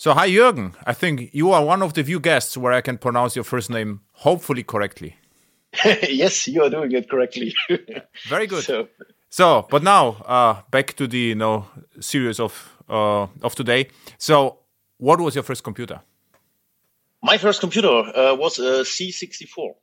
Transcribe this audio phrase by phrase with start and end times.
[0.00, 0.72] So, hi, Jürgen.
[0.86, 3.68] I think you are one of the few guests where I can pronounce your first
[3.68, 5.16] name hopefully correctly.
[5.84, 7.52] yes, you are doing it correctly.
[8.26, 8.64] Very good.
[8.64, 8.88] So,
[9.28, 11.66] so but now uh, back to the you know
[12.00, 13.88] series of uh, of today.
[14.16, 14.60] So,
[14.96, 16.00] what was your first computer?
[17.22, 19.74] My first computer uh, was a C64.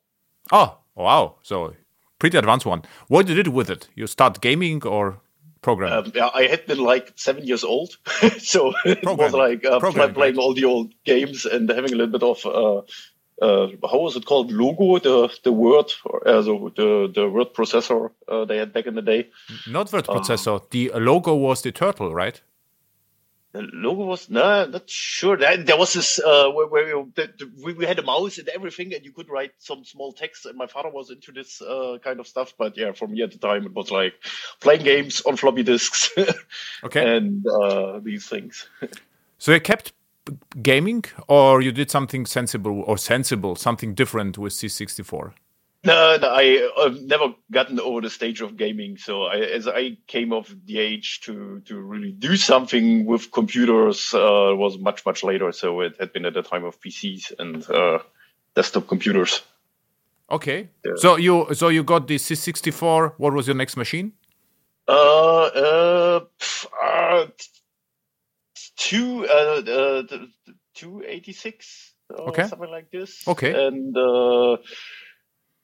[0.52, 1.36] Oh, wow!
[1.44, 1.76] So
[2.18, 2.82] pretty advanced one.
[3.08, 3.88] What did you do with it?
[3.94, 5.22] You start gaming or
[5.68, 6.18] programming?
[6.22, 7.98] Um, I had been like seven years old,
[8.40, 10.38] so it was like uh, playing right?
[10.38, 12.78] all the old games and having a little bit of uh,
[13.46, 14.52] uh, how was it called?
[14.52, 15.92] Logo, the the word,
[16.26, 19.30] uh, so the the word processor uh, they had back in the day.
[19.68, 20.62] Not word processor.
[20.70, 22.42] the logo was the turtle, right?
[23.54, 25.38] The logo was no, not sure.
[25.38, 27.00] There, there was this uh, where, where
[27.64, 30.46] we, we, had a mouse and everything, and you could write some small text.
[30.46, 33.32] And my father was into this uh, kind of stuff, but yeah, for me at
[33.32, 34.14] the time it was like
[34.60, 36.12] playing games on floppy disks,
[36.84, 38.68] okay, and uh, these things.
[39.38, 39.94] so you kept
[40.62, 45.34] gaming, or you did something sensible or sensible, something different with C64?
[45.88, 48.98] No, no I, have never gotten over the stage of gaming.
[48.98, 54.14] So I, as I came of the age to to really do something with computers,
[54.14, 55.52] uh, was much much later.
[55.54, 58.00] So it had been at the time of PCs and uh,
[58.54, 59.42] desktop computers.
[60.30, 60.70] Okay.
[60.86, 60.92] Yeah.
[60.98, 63.14] So you so you got the C64.
[63.18, 64.12] What was your next machine?
[64.90, 66.20] Uh, uh,
[66.84, 67.28] uh
[68.76, 70.04] two uh, uh
[70.74, 71.94] two eighty six.
[72.12, 72.48] Okay.
[72.48, 73.26] Something like this.
[73.26, 73.68] Okay.
[73.68, 74.58] And uh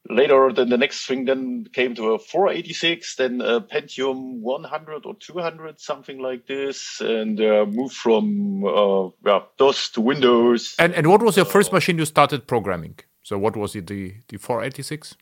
[0.10, 5.16] later then the next thing then came to a 486 then a pentium 100 or
[5.16, 10.76] 200 something like this and uh, moved from uh, yeah, dos to windows.
[10.78, 13.00] And and what was your first machine you started programming?
[13.24, 15.16] So what was it the the 486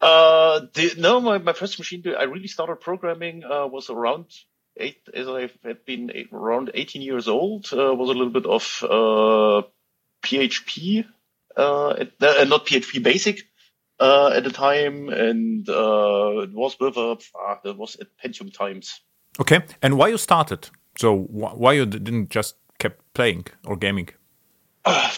[0.00, 4.26] uh the, no my, my first machine i really started programming uh, was around
[4.76, 8.46] eight as i had been eight, around 18 years old uh, was a little bit
[8.46, 8.62] of
[10.22, 11.04] php
[11.56, 13.47] uh, uh, not php basic
[14.00, 18.52] uh, at the time, and uh, it was with a uh, that was at Pentium
[18.52, 19.00] times.
[19.40, 20.68] Okay, and why you started?
[20.96, 24.10] So wh why you didn't just kept playing or gaming?
[24.84, 25.10] Uh,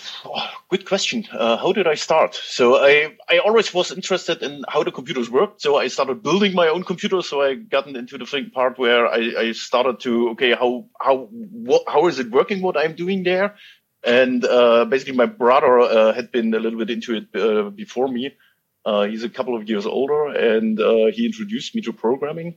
[0.69, 1.27] good question.
[1.32, 2.34] Uh, how did I start?
[2.34, 5.62] So I, I always was interested in how the computers worked.
[5.62, 7.22] So I started building my own computer.
[7.22, 11.28] So I gotten into the thing part where I, I started to okay how how
[11.31, 12.62] what how is it working?
[12.62, 13.54] What I'm doing there,
[14.03, 18.09] and uh, basically my brother uh, had been a little bit into it uh, before
[18.09, 18.34] me.
[18.84, 22.56] Uh, he's a couple of years older, and uh, he introduced me to programming.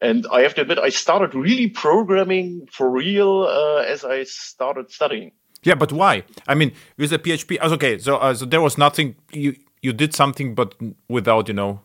[0.00, 4.90] And I have to admit, I started really programming for real uh, as I started
[4.90, 5.32] studying.
[5.62, 6.24] Yeah, but why?
[6.48, 9.16] I mean, with the PHP, okay, so uh, so there was nothing.
[9.30, 10.74] You you did something, but
[11.08, 11.80] without you know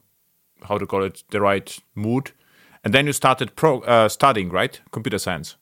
[0.63, 2.31] how to call it the right mood,
[2.83, 4.79] and then you started pro uh, studying, right?
[4.91, 5.57] Computer science.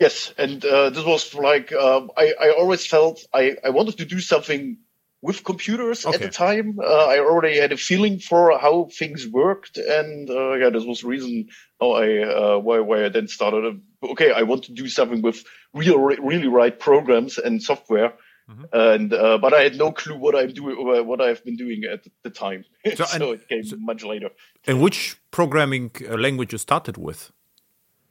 [0.00, 4.06] Yes, and uh, this was like um, I I always felt I I wanted to
[4.06, 4.78] do something
[5.26, 6.14] with computers okay.
[6.14, 6.78] at the time.
[6.80, 11.00] Uh, I already had a feeling for how things worked, and uh, yeah, this was
[11.00, 11.48] the reason
[11.80, 13.80] how I uh, why why I then started.
[14.12, 15.38] okay, I want to do something with
[15.74, 18.12] real, really right programs and software.
[18.48, 18.64] Mm-hmm.
[18.72, 20.76] And uh, but I had no clue what I'm doing,
[21.10, 22.64] what I've been doing at the time.
[22.94, 24.30] So, so it came so, much later.
[24.68, 27.32] And which programming uh, language you started with?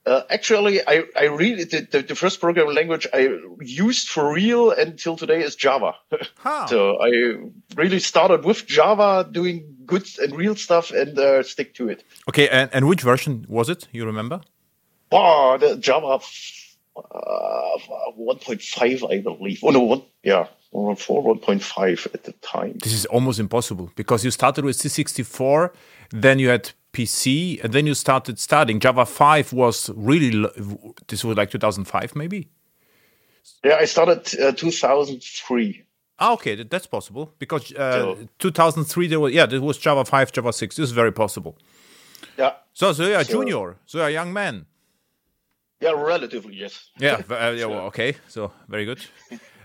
[0.06, 4.70] Uh, actually, I, I really the, the, the, first programming language I used for real
[4.70, 5.96] until today is Java.
[6.38, 6.68] Huh.
[6.68, 7.10] so I
[7.76, 12.04] really started with Java, doing good and real stuff, and uh, stick to it.
[12.30, 13.88] Okay, and, and which version was it?
[13.92, 14.42] You remember?
[15.12, 16.20] Oh, the Java
[16.96, 17.78] uh,
[18.20, 19.64] 1.5, I believe.
[19.64, 22.78] Oh no, one yeah, 1.4, 1.5 at the time.
[22.84, 25.72] This is almost impossible because you started with C64,
[26.12, 28.80] then you had PC, and then you started studying.
[28.80, 30.50] Java 5 was really,
[31.08, 32.48] this was like 2005 maybe?
[33.64, 35.84] Yeah, I started uh, 2003.
[36.18, 40.32] Ah, okay, that's possible because uh, so, 2003 there was yeah there was Java 5,
[40.32, 40.76] Java 6.
[40.76, 41.58] This is very possible.
[42.38, 42.54] Yeah.
[42.74, 44.66] So so a so, junior, so a young man.
[45.82, 46.90] Yeah, relatively yes.
[46.98, 49.06] Yeah, uh, yeah well, okay, so very good.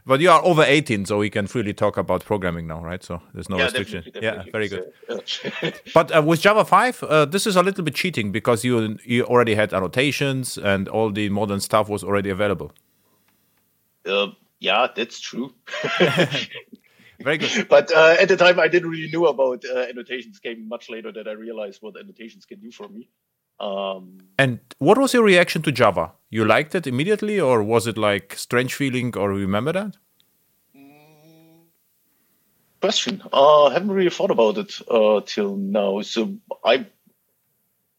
[0.07, 3.03] But you are over 18, so we can freely talk about programming now, right?
[3.03, 4.05] So there's no yeah, restriction.
[4.13, 4.89] Definitely, definitely.
[5.09, 5.19] Yeah,
[5.59, 5.81] very good.
[5.95, 9.25] but uh, with Java 5, uh, this is a little bit cheating because you you
[9.25, 12.73] already had annotations and all the modern stuff was already available.
[14.07, 15.55] Uh, yeah, that's true.
[17.21, 17.67] very good.
[17.69, 20.39] But uh, at the time, I didn't really know about uh, annotations.
[20.39, 23.09] Came much later that I realized what annotations can do for me.
[23.61, 26.13] Um, and what was your reaction to Java?
[26.31, 29.97] You liked it immediately, or was it like strange feeling, or remember that?
[32.81, 33.23] Question.
[33.31, 36.01] Uh, I haven't really thought about it uh, till now.
[36.01, 36.87] So I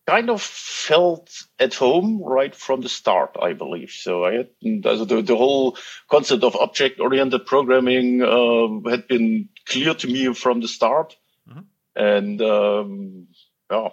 [0.08, 1.30] kind of felt
[1.60, 3.92] at home right from the start, I believe.
[3.92, 5.78] So I had the, the whole
[6.10, 11.16] concept of object-oriented programming uh, had been clear to me from the start,
[11.48, 11.62] mm-hmm.
[11.96, 13.28] and um,
[13.70, 13.90] yeah.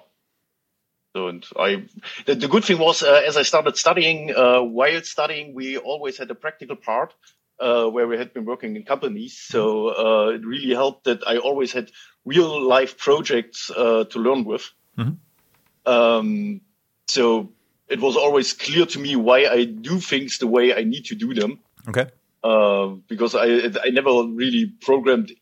[1.19, 1.83] So and I,
[2.27, 6.17] the, the good thing was, uh, as I started studying, uh, while studying, we always
[6.17, 7.15] had a practical part.
[7.61, 9.37] Uh, where we had been working in companies.
[9.37, 11.91] So uh, it really helped that I always had
[12.25, 14.71] real life projects uh, to learn with.
[14.97, 15.93] Mm-hmm.
[15.93, 16.61] Um,
[17.09, 17.51] so
[17.89, 21.17] it was always clear to me why I do things the way I need to
[21.17, 21.59] do them.
[21.89, 22.07] Okay.
[22.45, 23.47] Uh, because I
[23.87, 25.33] I never really programmed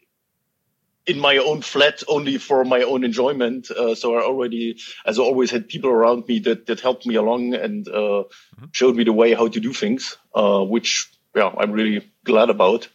[1.07, 3.71] in my own flat only for my own enjoyment.
[3.71, 7.15] Uh, so I already, as I always had people around me that, that helped me
[7.15, 8.67] along and uh, mm-hmm.
[8.73, 12.89] showed me the way how to do things, uh, which yeah, I'm really glad about.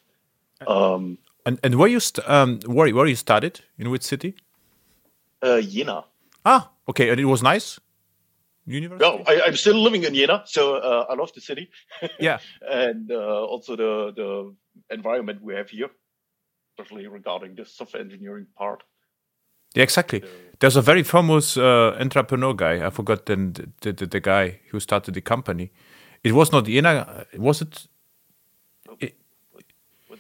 [0.68, 4.36] Um, and and where you st- um where where you studied in which city?
[5.42, 6.06] Uh, Jena.
[6.46, 7.80] Ah, okay, and it was nice.
[8.66, 9.04] University.
[9.04, 11.70] No, I, am still living in Jena, so uh, I love the city.
[12.20, 14.56] yeah, and uh, also the the
[14.94, 15.90] environment we have here,
[16.78, 18.84] especially regarding the software engineering part.
[19.74, 20.24] Yeah, exactly.
[20.60, 22.86] There's a very famous uh, entrepreneur guy.
[22.86, 23.36] I forgot the,
[23.82, 25.72] the, the the guy who started the company.
[26.24, 27.26] It was not Jena.
[27.38, 27.88] Was it
[29.00, 29.16] it
[29.52, 30.20] what,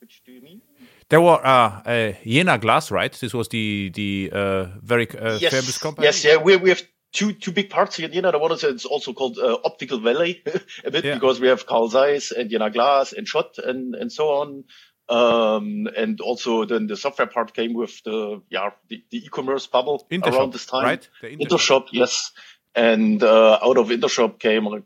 [0.00, 0.62] which do you mean?
[1.08, 3.12] There were uh, uh, Jena Glass, right?
[3.12, 5.52] This was the the uh, very uh, yes.
[5.52, 6.06] famous company.
[6.06, 6.82] Yes, yeah, we we have
[7.12, 8.32] two two big parts here in Jena.
[8.32, 10.42] The one is it's also called uh, Optical Valley
[10.84, 11.14] a bit yeah.
[11.14, 14.64] because we have Carl Zeiss and Jena Glass and Schott and and so on.
[15.08, 20.06] Um, and also then the software part came with the yeah the, the e-commerce bubble
[20.10, 20.84] Intershop, around this time.
[20.84, 21.46] Right, the Intershop.
[21.46, 22.32] Intershop yes.
[22.74, 24.82] And uh, out of Intershop came like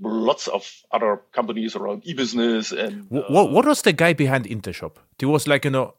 [0.00, 4.92] lots of other companies around e-business and uh, what, what was the guy behind intershop
[5.18, 5.94] He was like you know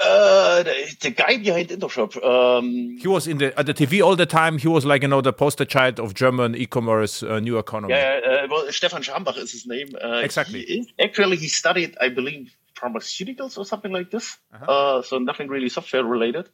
[0.00, 2.22] uh, the, the, guy behind Intershop.
[2.24, 4.58] Um, he was in the at the TV all the time.
[4.58, 7.94] He was like you know the poster child of German e-commerce, uh, new economy.
[7.94, 9.88] Yeah, uh, well, Stephan Schambach is his name.
[10.02, 10.60] Uh, exactly.
[10.60, 14.38] He, actually, he studied, I believe, pharmaceuticals or something like this.
[14.54, 14.64] Uh-huh.
[14.98, 16.48] Uh, so nothing really software related.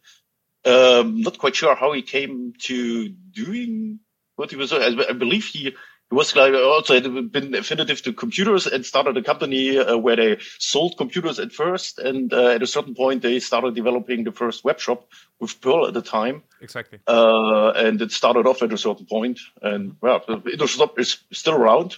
[0.65, 4.01] Um, not quite sure how he came to doing
[4.37, 4.73] what he was.
[4.73, 5.75] I, I believe he
[6.15, 10.15] he was like also had been affiliative to computers and started a company uh, where
[10.15, 14.31] they sold computers at first, and uh, at a certain point they started developing the
[14.31, 15.09] first web shop
[15.41, 16.45] with Perl at the time.
[16.61, 17.01] Exactly.
[17.09, 21.55] Uh, and it started off at a certain point, and well, the Intershop is still
[21.55, 21.97] around.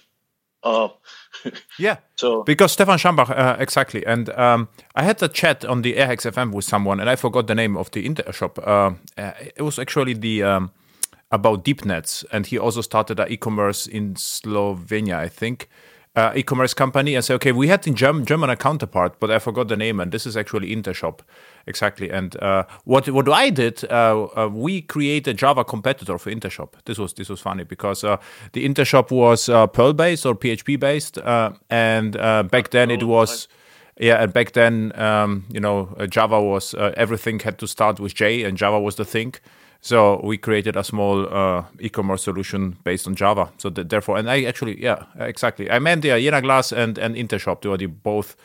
[0.62, 0.88] Uh,
[1.78, 1.98] yeah.
[2.16, 6.24] So because Stephan Schambach, uh, exactly, and um, I had a chat on the Airhacks
[6.24, 8.66] FM with someone, and I forgot the name of the Intershop.
[8.66, 8.94] Uh,
[9.56, 10.70] it was actually the um,
[11.30, 15.68] about deep nets, and he also started an e-commerce in Slovenia, I think,
[16.14, 17.14] uh, e-commerce company.
[17.14, 20.00] And say, okay, we had in German, German a counterpart, but I forgot the name,
[20.00, 21.20] and this is actually Intershop,
[21.66, 22.10] exactly.
[22.10, 26.74] And uh, what what I did, uh, uh we created a Java competitor for Intershop.
[26.84, 28.16] This was this was funny because uh,
[28.52, 31.18] the Intershop was uh, Perl based or PHP based,
[31.70, 32.12] and
[32.50, 33.48] back then it was.
[33.98, 38.44] Yeah, and back then, um, you know, Java was everything had to start with J,
[38.44, 39.36] and Java was the thing.
[39.80, 43.52] So we created a small uh, e-commerce solution based on Java.
[43.58, 45.70] So that, therefore, and I actually, yeah, exactly.
[45.70, 47.62] I meant the uh, Jena Glass and, and Intershop.
[47.62, 48.36] They are the both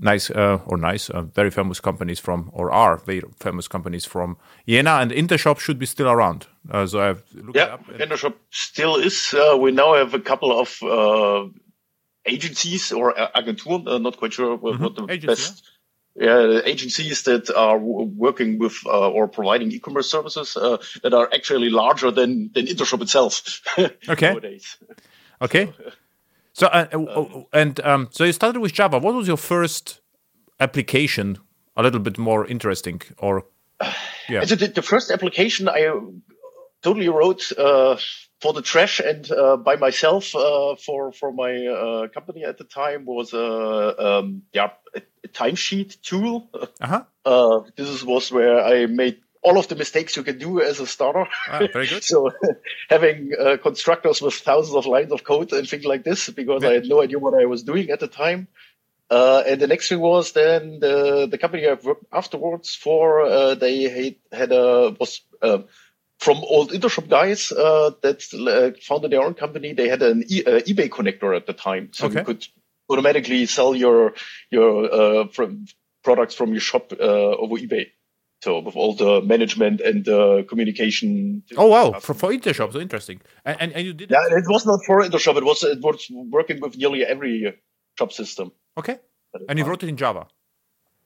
[0.00, 4.36] nice uh, or nice, uh, very famous companies from, or are very famous companies from
[4.66, 4.92] Jena.
[4.92, 6.46] And Intershop should be still around.
[6.70, 7.88] Uh, so I've looked yeah, up.
[7.88, 9.34] And- Intershop still is.
[9.34, 11.48] Uh, we now have a couple of uh,
[12.24, 14.02] agencies or agenturen.
[14.02, 14.84] not quite sure what, mm-hmm.
[14.84, 15.64] what the Agency, best.
[15.64, 15.77] Yeah
[16.20, 21.70] yeah, agencies that are working with uh, or providing e-commerce services uh, that are actually
[21.70, 23.62] larger than than Intershop itself.
[24.08, 24.30] okay.
[24.30, 24.76] Nowadays.
[25.40, 25.72] Okay.
[26.52, 28.98] So, uh, um, and um, so you started with Java.
[28.98, 30.00] What was your first
[30.58, 31.38] application?
[31.76, 33.46] A little bit more interesting, or
[34.28, 34.44] yeah.
[34.44, 35.88] The, the first application I
[36.82, 37.96] totally wrote uh,
[38.40, 42.64] for the trash and uh, by myself uh, for for my uh, company at the
[42.64, 46.48] time was a um, yeah a, a timesheet tool.
[46.80, 47.04] Uh-huh.
[47.24, 50.86] Uh, this was where I made all of the mistakes you can do as a
[50.86, 51.26] starter.
[51.48, 52.04] Ah, very good.
[52.12, 52.30] so
[52.90, 56.70] having uh, constructors with thousands of lines of code and things like this because yeah.
[56.70, 58.48] I had no idea what I was doing at the time.
[59.10, 63.54] Uh, and the next thing was then the the company I worked afterwards for uh,
[63.54, 65.60] they had, had a was uh,
[66.18, 69.72] from old Intershop guys uh, that uh, founded their own company.
[69.72, 72.20] They had an e- uh, eBay connector at the time, so okay.
[72.20, 72.46] you could
[72.90, 74.14] automatically sell your
[74.50, 75.66] your uh, from
[76.02, 77.86] products from your shop uh, over eBay.
[78.40, 81.42] So with all the management and the communication.
[81.56, 83.20] Oh wow, for, for Intershop, so interesting.
[83.44, 84.10] And, and, and you did.
[84.10, 85.36] Yeah, it was not for Intershop.
[85.36, 87.60] It was it was working with nearly every
[87.98, 88.52] shop system.
[88.76, 88.98] Okay,
[89.48, 90.28] and you wrote it in Java.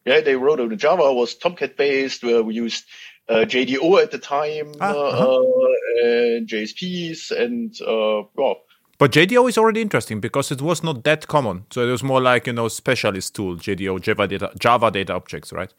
[0.05, 1.05] Yeah, they wrote it in Java.
[1.05, 2.23] It was Tomcat based.
[2.23, 2.89] Where we used uh,
[3.29, 6.05] JDO at the time, Ah, uh, uh-huh.
[6.05, 8.63] and JSPs, and uh, well,
[8.99, 11.65] But JDO is already interesting because it was not that common.
[11.71, 15.53] So it was more like you know specialist tool JDO Java data Java data objects,
[15.53, 15.73] right?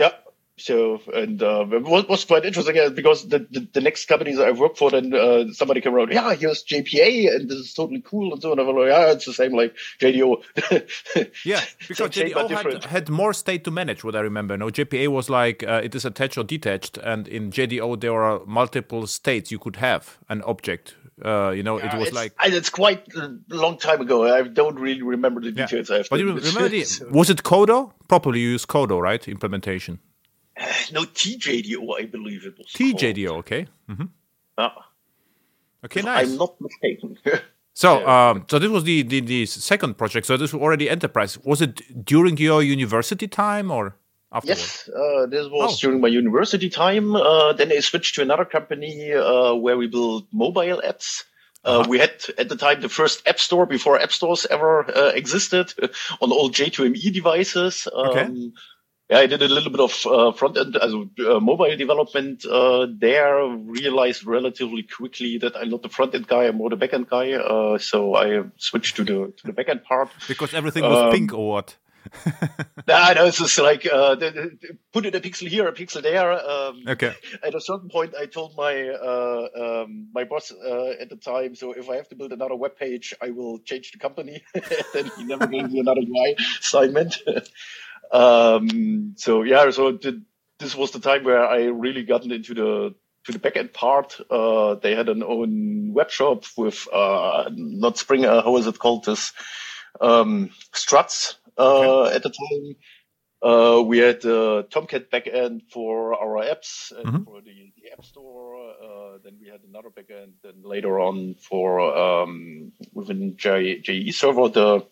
[0.00, 0.10] yeah.
[0.56, 4.52] So and uh, what was quite interesting uh, because the, the, the next companies I
[4.52, 8.32] worked for, then uh, somebody came around, yeah, here's JPA, and this is totally cool,
[8.32, 8.60] and so on.
[8.60, 10.42] And I'm like, yeah, it's the same like JDO.
[11.44, 14.04] Yeah, Same because shape, JDO had, had more state to manage.
[14.04, 17.50] What I remember, no JPA was like uh, it is attached or detached, and in
[17.50, 20.94] JDO there are multiple states you could have an object.
[21.24, 22.32] Uh, you know, it was it's, like.
[22.42, 24.32] and it's quite a long time ago.
[24.32, 25.66] I don't really remember the Yeah.
[25.66, 25.90] details.
[25.90, 27.92] I have But to you remember the, was it Kodo?
[28.08, 29.26] Properly you use Kodo, right?
[29.28, 29.98] Implementation.
[30.92, 32.70] no TJDO, I believe it was.
[32.72, 32.94] called.
[32.94, 33.66] TJDO, okay.
[34.58, 34.88] Ah,
[35.84, 36.30] Okay, if nice.
[36.30, 37.18] I'm not mistaken.
[37.76, 40.26] So, um, so this was the, the the second project.
[40.28, 41.36] So this was already enterprise.
[41.42, 43.96] Was it during your university time or
[44.30, 44.60] afterwards?
[44.60, 45.76] yes, uh, this was Oh.
[45.80, 47.16] during my university time.
[47.16, 51.24] Uh, then I switched to another company uh, where we build mobile apps.
[51.64, 51.88] Uh, Uh-huh.
[51.90, 55.74] We had at the time the first app store before app stores ever uh, existed
[56.22, 57.88] on all J2ME devices.
[57.92, 58.26] Um, Okay.
[59.10, 62.86] Yeah, I did a little bit of uh, front end, also uh, mobile development uh,
[62.90, 63.46] there.
[63.46, 67.10] Realized relatively quickly that I'm not the front end guy; I'm more the back end
[67.10, 67.32] guy.
[67.32, 70.08] Uh, so I switched to the to the back end part.
[70.26, 71.76] Because everything was Um, pink or what?
[72.86, 74.16] Nah, no, it's just like uh,
[74.92, 76.32] put it a pixel here, a pixel there.
[76.32, 77.14] Um, Okay.
[77.42, 81.54] At a certain point, I told my uh, um, my boss uh, at the time,
[81.54, 84.42] so if I have to build another web page, I will change the company.
[84.94, 87.16] then he never gave me another UI assignment.
[88.14, 90.22] Um, so yeah, so the,
[90.58, 92.94] this was the time where I really gotten into the
[93.24, 94.20] to the backend part.
[94.30, 98.24] Uh, they had an own web shop with uh, not Spring.
[98.24, 99.04] Uh, how is it called?
[99.06, 99.32] This
[100.00, 102.76] um, struts uh, at the time.
[103.42, 107.24] Uh, we had uh, Tomcat backend for our apps and Mhm.
[107.26, 108.56] for the, the App Store.
[108.70, 110.32] Uh, then we had another backend.
[110.42, 114.86] Then later on for um, within J, JE server the,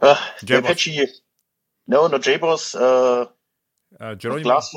[0.00, 1.06] uh, the Apache.
[1.86, 2.74] No, no JBoss.
[2.74, 3.26] Uh,
[4.00, 4.72] Uh, Geronimo, Glass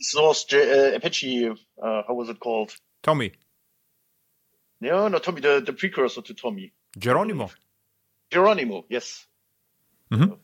[0.00, 1.48] source J, uh, Apache.
[1.48, 2.74] Uh, how was it called?
[3.02, 3.32] TomEE,
[4.80, 5.42] No, not TomEE.
[5.42, 6.72] The, the precursor to TomEE.
[6.98, 7.50] Geronimo.
[8.30, 8.84] Geronimo.
[8.88, 9.26] Yes.
[10.10, 10.32] Mhm.
[10.32, 10.36] Uh,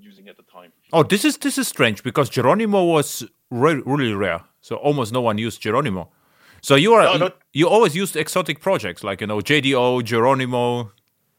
[0.00, 0.72] using at the time.
[0.92, 5.20] Oh, this is this is strange because Geronimo was re- really rare, so almost no
[5.22, 6.08] one used Geronimo.
[6.60, 10.92] So you are No, not- you always used exotic projects like you know JDO, Geronimo.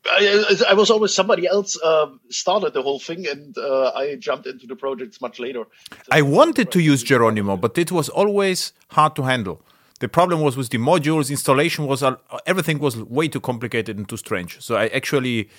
[0.09, 4.47] I, I was always somebody else um, started the whole thing, and uh, I jumped
[4.47, 5.65] into the projects much later.
[6.11, 9.61] I wanted to use Geronimo, but it was always hard to handle.
[9.99, 14.07] The problem was with the modules installation was uh, everything was way too complicated and
[14.07, 14.61] too strange.
[14.61, 15.49] So I actually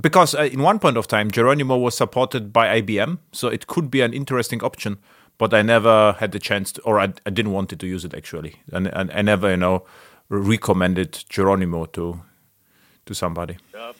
[0.00, 3.90] because uh, in one point of time Geronimo was supported by IBM, so it could
[3.90, 4.98] be an interesting option.
[5.38, 8.14] But I never had the chance, to, or I, I didn't wanted to use it
[8.14, 9.84] actually, and, and I never, you know,
[10.28, 12.20] recommended Geronimo to
[13.06, 13.56] to somebody.
[13.78, 13.92] Uh,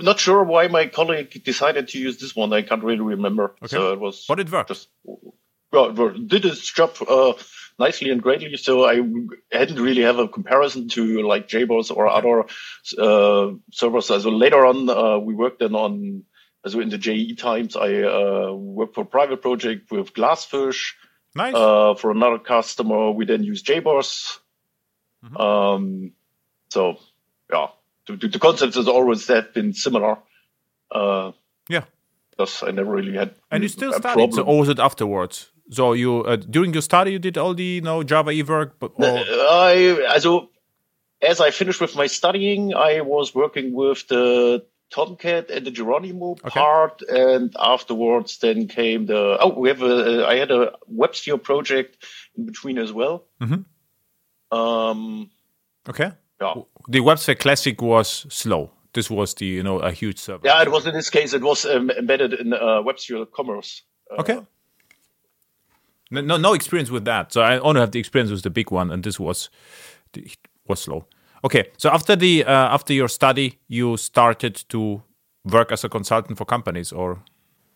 [0.00, 2.52] not sure why my colleague decided to use this one.
[2.52, 3.54] I can't really remember.
[3.66, 4.68] So it was But it worked.
[4.68, 4.88] just
[5.70, 7.34] well, well, did its job uh,
[7.78, 8.56] nicely and greatly.
[8.56, 9.02] So I
[9.52, 12.44] hadn't really have a comparison to like JBoss or other
[12.98, 14.06] uh, servers.
[14.06, 16.24] So later on, uh, we worked then on.
[16.66, 20.94] So in the JE times, I uh, worked for a private project with Glassfish.
[21.34, 21.54] Nice.
[21.54, 24.38] Uh, for another customer, we then use JBoss.
[25.24, 25.36] Mm-hmm.
[25.36, 26.12] Um,
[26.70, 26.98] so,
[27.50, 27.68] yeah,
[28.16, 30.18] the, the, concepts has always that been similar.
[30.90, 31.32] Uh,
[31.68, 31.84] yeah.
[32.30, 33.34] Because I never really had.
[33.50, 35.50] And you still studied, so, or was it afterwards?
[35.70, 38.78] So you uh, during your study you did all the you know Java E work,
[38.78, 40.50] but or, I also,
[41.20, 46.36] as I finished with my studying, I was working with the Tomcat and the Geronimo
[46.36, 52.02] part, and afterwards then came the oh we have a I had a WebSphere project
[52.36, 53.26] in between as well.
[53.40, 53.66] Mhm.
[54.50, 55.30] Um,
[55.86, 56.12] okay.
[56.40, 56.54] Yeah.
[56.88, 58.70] The WebSphere Classic was slow.
[58.92, 60.42] This was the you know a huge server.
[60.44, 61.34] Yeah, it was in this case.
[61.34, 63.82] It was um, embedded in uh, WebSphere Commerce.
[64.10, 64.40] Uh, Okay.
[66.10, 67.32] No, no, no experience with that.
[67.32, 69.50] So I only have the experience with the big one, and this was
[70.16, 71.06] it was slow.
[71.44, 75.02] Okay, so after the uh, after your study, you started to
[75.44, 77.22] work as a consultant for companies, or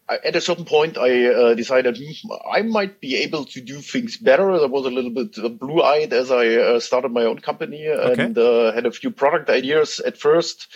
[0.08, 4.16] at a certain point, I uh, decided hmm, I might be able to do things
[4.16, 4.50] better.
[4.50, 8.36] I was a little bit uh, blue-eyed as I uh, started my own company and
[8.36, 10.68] uh, had a few product ideas at first,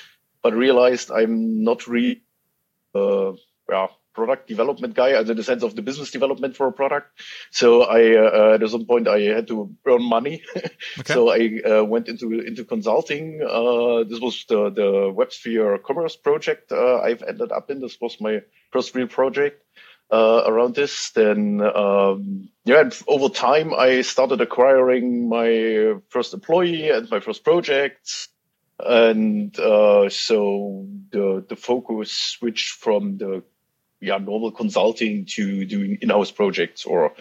[0.42, 2.22] but realized I'm not really
[2.94, 3.32] uh,
[3.68, 7.08] yeah, product development guy, as in the sense of the business development for a product.
[7.50, 10.42] So I, uh, at some point, I had to earn money.
[11.00, 11.12] Okay.
[11.14, 13.40] so I uh, went into into consulting.
[13.42, 17.80] Uh, this was the the WebSphere Commerce project uh, I've ended up in.
[17.80, 18.34] This was my
[18.72, 19.62] first real project.
[20.10, 21.10] uh, around this.
[21.10, 28.28] Then, um, yeah, over time, I started acquiring my first employee and my first projects.
[28.78, 33.42] And uh, so the the focus switched from the
[34.06, 37.12] yeah normal consulting to doing in-house projects or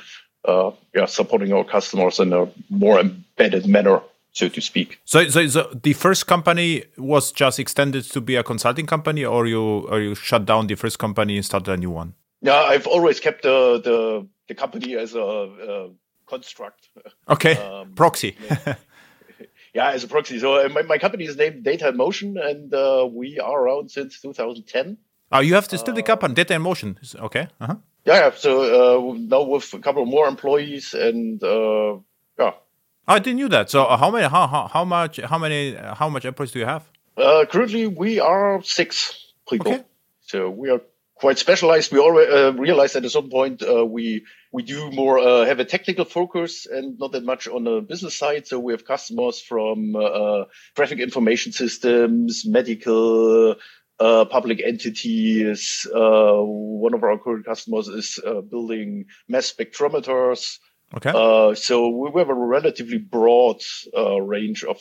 [0.45, 4.01] uh, yeah supporting our customers in a more embedded manner
[4.35, 4.99] so to speak.
[5.05, 9.47] So, so, so, the first company was just extended to be a consulting company, or
[9.47, 12.13] you or you shut down the first company and started a new one?
[12.41, 15.89] Yeah, I've always kept the the, the company as a, a
[16.25, 16.89] construct.
[17.29, 18.35] Okay, um, proxy.
[19.73, 20.37] yeah, as a proxy.
[20.39, 24.19] So uh, my, my company is named Data Motion, and uh, we are around since
[24.19, 24.97] 2010.
[25.31, 26.97] Oh, you have to still the company Data in Motion.
[27.15, 27.47] Okay.
[27.59, 27.75] Uh-huh.
[28.05, 28.31] Yeah, yeah.
[28.35, 31.97] So uh, now with a couple more employees, and uh,
[32.37, 32.51] yeah.
[33.07, 33.69] I didn't know that.
[33.69, 34.27] So uh, how many?
[34.27, 35.19] How, how, how much?
[35.19, 35.75] How many?
[35.75, 36.83] How much employees do you have?
[37.17, 39.73] Uh, currently, we are six people.
[39.73, 39.83] Okay.
[40.21, 40.81] So we are
[41.15, 41.91] quite specialized.
[41.91, 45.59] We already uh, realized that at some point uh, we we do more uh, have
[45.59, 48.47] a technical focus and not that much on the business side.
[48.47, 53.55] So we have customers from uh, uh, traffic information systems, medical,
[53.99, 55.87] uh, public entities.
[55.93, 60.59] Uh, one of our current customers is building mass spectrometers.
[60.93, 61.11] Okay.
[61.55, 63.61] so we have a relatively broad
[64.21, 64.79] range of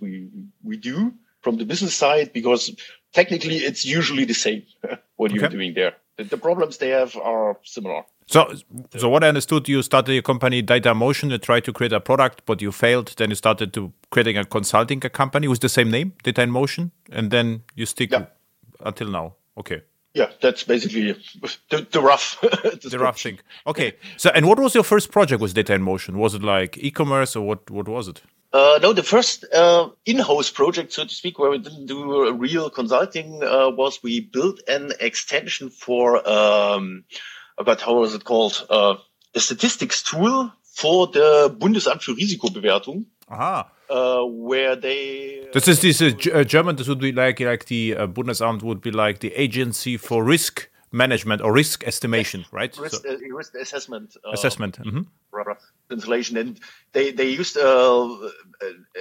[0.00, 0.28] we
[0.62, 2.74] we do from the business side because
[3.12, 4.62] technically it's usually the same
[5.16, 5.40] what okay.
[5.40, 5.94] you're doing there.
[6.16, 8.02] The, the, problems they have are similar.
[8.26, 8.54] So,
[8.96, 12.00] so what I understood, you started your company Data Motion to tried to create a
[12.00, 13.14] product, but you failed.
[13.16, 16.90] Then you started to creating a consulting company with the same name, Data in Motion,
[17.10, 18.26] and then you stick yeah.
[18.80, 19.34] until now.
[19.58, 19.82] Okay.
[20.14, 21.12] Yeah, that's basically
[21.70, 23.40] the, the rough the rough thing.
[23.66, 23.94] Okay.
[24.16, 26.18] So, and what was your first project with Data in Motion?
[26.18, 27.68] Was it like e-commerce or what?
[27.68, 28.22] What was it?
[28.52, 32.70] Uh, no, the first uh, in-house project, so to speak, where we didn't do real
[32.70, 37.02] consulting, uh, was we built an extension for um,
[37.58, 38.66] about how was it called?
[38.68, 38.96] Uh,
[39.34, 43.06] a statistics tool for the Bundesamt für Risikobewertung.
[43.28, 43.70] Aha.
[43.88, 45.46] Uh, where they.
[45.52, 46.76] This is this uh, German.
[46.76, 51.42] This would be like like the Bundesamt would be like the agency for risk management
[51.42, 52.76] or risk estimation, right?
[52.78, 54.16] Risk, so, uh, risk assessment.
[54.24, 54.78] Uh, assessment.
[54.78, 55.02] Mm-hmm.
[55.88, 56.60] Translation, and
[56.92, 58.08] they they used uh,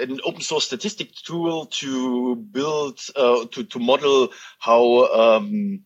[0.02, 5.06] an open source statistic tool to build uh, to to model how.
[5.08, 5.84] Um,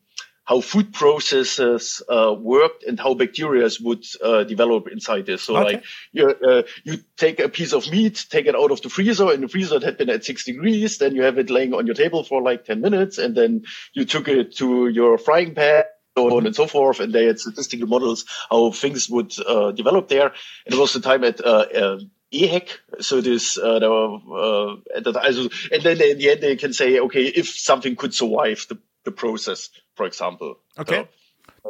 [0.48, 5.44] how food processes uh, worked and how bacteria would uh, develop inside this.
[5.44, 5.76] So okay.
[5.76, 5.84] like
[6.14, 9.44] you, uh, you take a piece of meat, take it out of the freezer and
[9.44, 11.00] the freezer had been at six degrees.
[11.00, 13.18] Then you have it laying on your table for like 10 minutes.
[13.18, 15.84] And then you took it to your frying pan
[16.18, 17.02] so on and so forth.
[17.02, 20.32] And they had statistical models how things would uh, develop there.
[20.66, 22.00] And it was the time at uh, uh,
[22.34, 22.70] EHEC.
[23.02, 27.26] So this, uh, there were, uh, and then in the end they can say, okay,
[27.26, 30.60] if something could survive the, the process, for example.
[30.78, 31.08] Okay.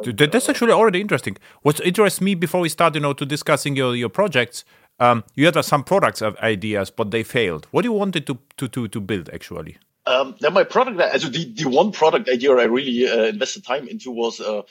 [0.04, 1.36] So, that's actually already interesting.
[1.62, 4.64] What interests me before we start, you know, to discussing your, your projects,
[5.00, 7.66] um, you had some products of ideas, but they failed.
[7.70, 9.78] What do you wanted to, to, to, to build actually?
[10.06, 13.88] Um, now my product, also the, the one product idea I really uh, invested time
[13.88, 14.62] into was uh,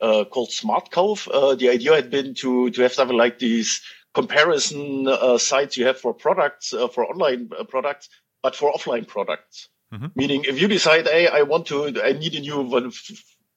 [0.00, 1.28] uh, called SmartKauf.
[1.32, 3.82] Uh, the idea had been to to have something like these
[4.12, 8.08] comparison uh, sites you have for products uh, for online products,
[8.42, 9.68] but for offline products.
[9.94, 10.06] Mm-hmm.
[10.14, 12.92] Meaning, if you decide, hey, I want to, I need a new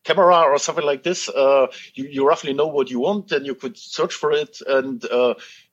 [0.03, 3.77] camera or something like this, you, you roughly know what you want, and you could
[3.77, 5.03] search for it and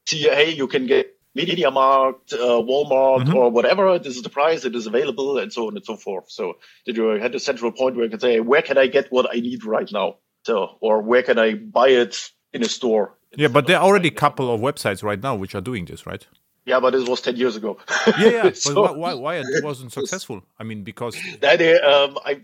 [0.07, 3.37] see, hey, you can get MediaMarkt, uh, Walmart, mm-hmm.
[3.37, 3.99] or whatever.
[3.99, 4.65] This is the price.
[4.65, 6.31] It is available, and so on and so forth.
[6.31, 9.11] So that you had a central point where you can say, where can I get
[9.11, 10.19] what I need right now?
[10.47, 13.19] So, or where can I buy it in a store?
[13.37, 16.07] Yeah, but there are already a couple of websites right now which are doing this,
[16.07, 16.25] right?
[16.67, 17.79] Yeah, but this was ten years ago.
[18.19, 18.53] yeah, yeah.
[18.55, 20.43] so, but why, why, it wasn't successful?
[20.59, 22.43] I mean, because that um, I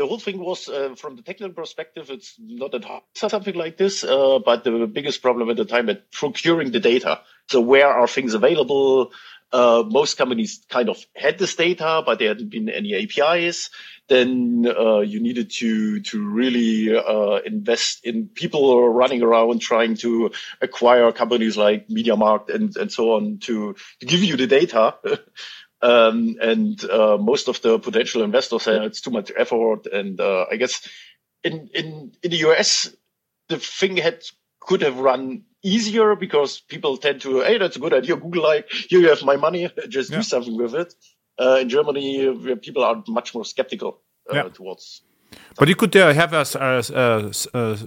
[0.00, 3.76] the whole thing was uh, from the technical perspective, it's not that hard something like
[3.76, 4.02] this.
[4.02, 7.20] Uh, but the biggest problem at the time at procuring the data.
[7.48, 9.12] So where are things available?
[9.52, 13.70] Uh, most companies kind of had this data, but there hadn't been any APIs.
[14.10, 20.32] Then uh, you needed to to really uh, invest in people running around trying to
[20.60, 24.98] acquire companies like MediaMarkt and and so on to to give you the data.
[25.82, 29.86] Um, and uh, most of the potential investors say it's too much effort.
[29.86, 30.86] And uh, I guess
[31.42, 32.94] in, in in the US,
[33.48, 34.22] the thing had
[34.60, 38.16] could have run easier because people tend to, hey, that's a good idea.
[38.16, 40.18] Google like, here you have my money, just yeah.
[40.18, 40.94] do something with it.
[41.40, 44.00] Uh, in Germany, people are much more skeptical
[44.30, 44.42] uh, yeah.
[44.48, 45.02] towards.
[45.56, 47.78] But you could uh, have a, a, a, a,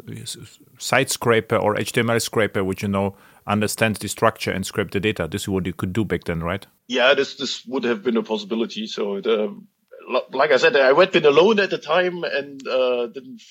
[0.78, 5.28] site scraper or HTML scraper, which you know understands the structure and scrape the data.
[5.30, 6.66] This is what you could do back then, right?
[6.88, 8.88] Yeah, this this would have been a possibility.
[8.88, 9.62] So the,
[10.32, 13.42] like I said, I went in alone at the time and uh, didn't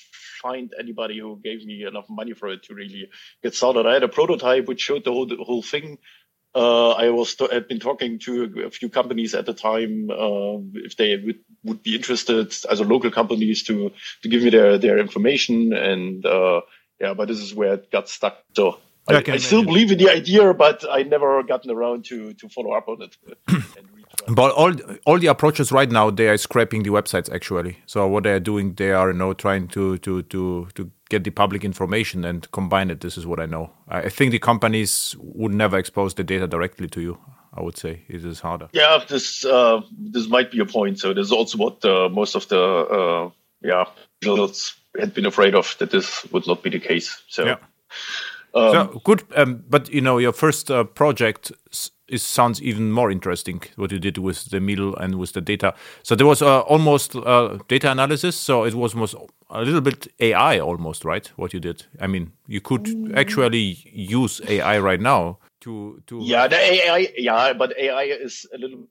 [0.41, 3.09] find anybody who gave me enough money for it to really
[3.41, 3.85] get started.
[3.85, 5.99] I had a prototype which showed the whole, the whole thing.
[6.55, 10.95] Uh, I was had been talking to a few companies at the time uh, if
[10.97, 14.99] they would, would be interested as a local companies to to give me their their
[14.99, 16.61] information and uh,
[16.99, 18.37] yeah, but this is where it got stuck.
[18.55, 22.33] So I, I, I still believe in the idea, but I never gotten around to
[22.33, 23.17] to follow up on it.
[24.27, 24.73] but all
[25.05, 27.77] all the approaches right now they are scraping the websites actually.
[27.85, 31.23] So what they are doing, they are you know trying to to to to get
[31.23, 32.99] the public information and combine it.
[32.99, 33.69] This is what I know.
[33.87, 37.17] I think the companies would never expose the data directly to you.
[37.53, 38.67] I would say it is harder.
[38.73, 39.81] Yeah, this uh,
[40.13, 40.99] this might be a point.
[40.99, 43.29] So this is also what uh, most of the uh,
[43.61, 43.85] yeah
[44.99, 47.21] had been afraid of that this would not be the case.
[47.27, 47.45] So.
[47.45, 47.57] Yeah.
[48.55, 51.51] Um, so good, um, but you know your first uh, project
[52.13, 53.61] is sounds even more interesting.
[53.75, 55.73] What you did with the middle and with the data.
[56.03, 58.35] So there was uh, almost uh, data analysis.
[58.35, 59.15] So it was almost
[59.49, 61.27] a little bit AI, almost right.
[61.35, 61.85] What you did.
[61.99, 63.15] I mean, you could mm.
[63.15, 66.19] actually use AI right now to to.
[66.21, 67.13] Yeah, the AI.
[67.17, 68.87] Yeah, but AI is a little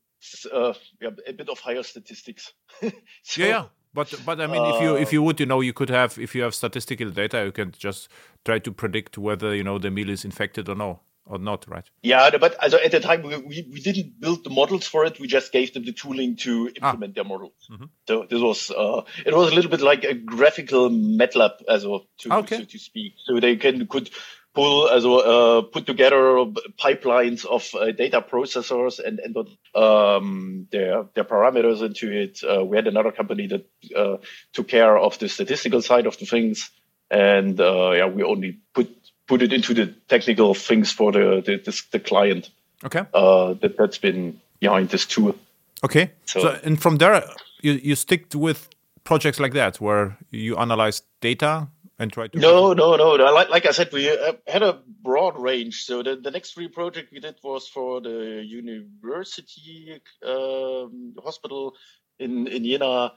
[0.52, 2.52] uh, yeah, a bit of higher statistics.
[2.80, 2.90] so,
[3.36, 3.46] yeah.
[3.46, 5.90] yeah but but I mean, uh, if you if you would, you know, you could
[5.90, 8.08] have if you have statistical data, you can just
[8.44, 11.88] try to predict whether you know the meal is infected or no or not, right?
[12.02, 15.20] Yeah, but also at the time we, we, we didn't build the models for it.
[15.20, 16.90] We just gave them the tooling to ah.
[16.90, 17.14] implement ah.
[17.16, 17.68] their models.
[17.70, 17.84] Mm-hmm.
[18.08, 22.06] So this was uh, it was a little bit like a graphical MATLAB, as well,
[22.20, 22.58] to, okay.
[22.58, 23.14] so to speak.
[23.24, 24.10] So they can could
[24.54, 26.44] pull also uh, put together
[26.78, 29.36] pipelines of uh, data processors and and
[29.74, 32.40] um, their their parameters into it.
[32.42, 34.16] Uh, we had another company that uh,
[34.52, 36.70] took care of the statistical side of the things,
[37.10, 38.90] and uh, yeah, we only put
[39.32, 42.50] put it into the technical things for the the, the, the client.
[42.84, 45.34] Okay, uh, that that's been behind this tool.
[45.82, 47.24] Okay, so, so and from there
[47.62, 48.68] you you stick with
[49.04, 51.68] projects like that where you analyze data
[51.98, 55.36] and try to no no no like, like i said we uh, had a broad
[55.38, 61.74] range so the, the next three project we did was for the university um, hospital
[62.18, 63.12] in in jena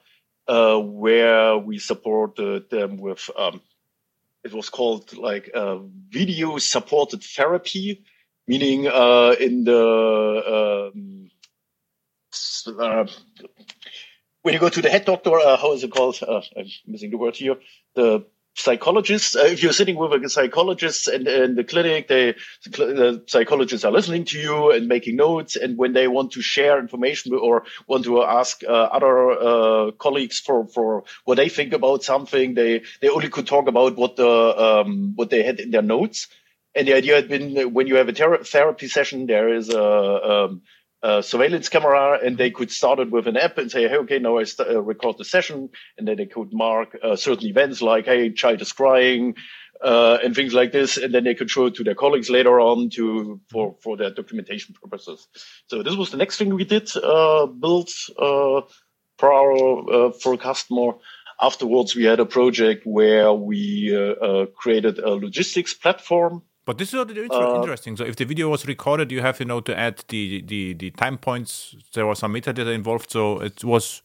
[0.48, 3.62] uh, where we supported them with um,
[4.46, 5.80] it was called like uh,
[6.10, 8.06] video supported therapy
[8.48, 11.32] meaning uh, in the um,
[12.80, 13.06] uh,
[14.42, 16.20] when you go to the head doctor, uh, how is it called?
[16.22, 17.56] Uh, I'm missing the word here.
[17.96, 18.26] The
[18.56, 23.86] psychologists, uh, if you're sitting with a psychologist and in the clinic, they, the psychologists
[23.86, 25.56] are listening to you and making notes.
[25.56, 30.40] And when they want to share information or want to ask uh, other uh, colleagues
[30.40, 34.28] for, for what they think about something, they, they only could talk about what the,
[34.28, 36.28] um, what they had in their notes.
[36.74, 39.84] And the idea had been when you have a ter- therapy session, there is a,
[39.84, 40.62] um,
[41.06, 44.18] uh, surveillance camera and they could start it with an app and say, hey, okay,
[44.18, 45.70] now I st- uh, record the session.
[46.00, 49.36] And then they could mark uh, certain events like, hey, child is crying
[49.84, 50.98] uh, and things like this.
[50.98, 54.10] And then they could show it to their colleagues later on to for, for their
[54.10, 55.28] documentation purposes.
[55.68, 60.94] So this was the next thing we did, uh, build for our for a customer.
[61.40, 63.62] Afterwards, we had a project where we
[64.56, 67.96] created a logistics platform but this is uh, interesting.
[67.96, 70.92] So if the video was recorded, you have you know to add the the the
[70.92, 71.76] time points.
[71.94, 74.02] There was some metadata involved, so it was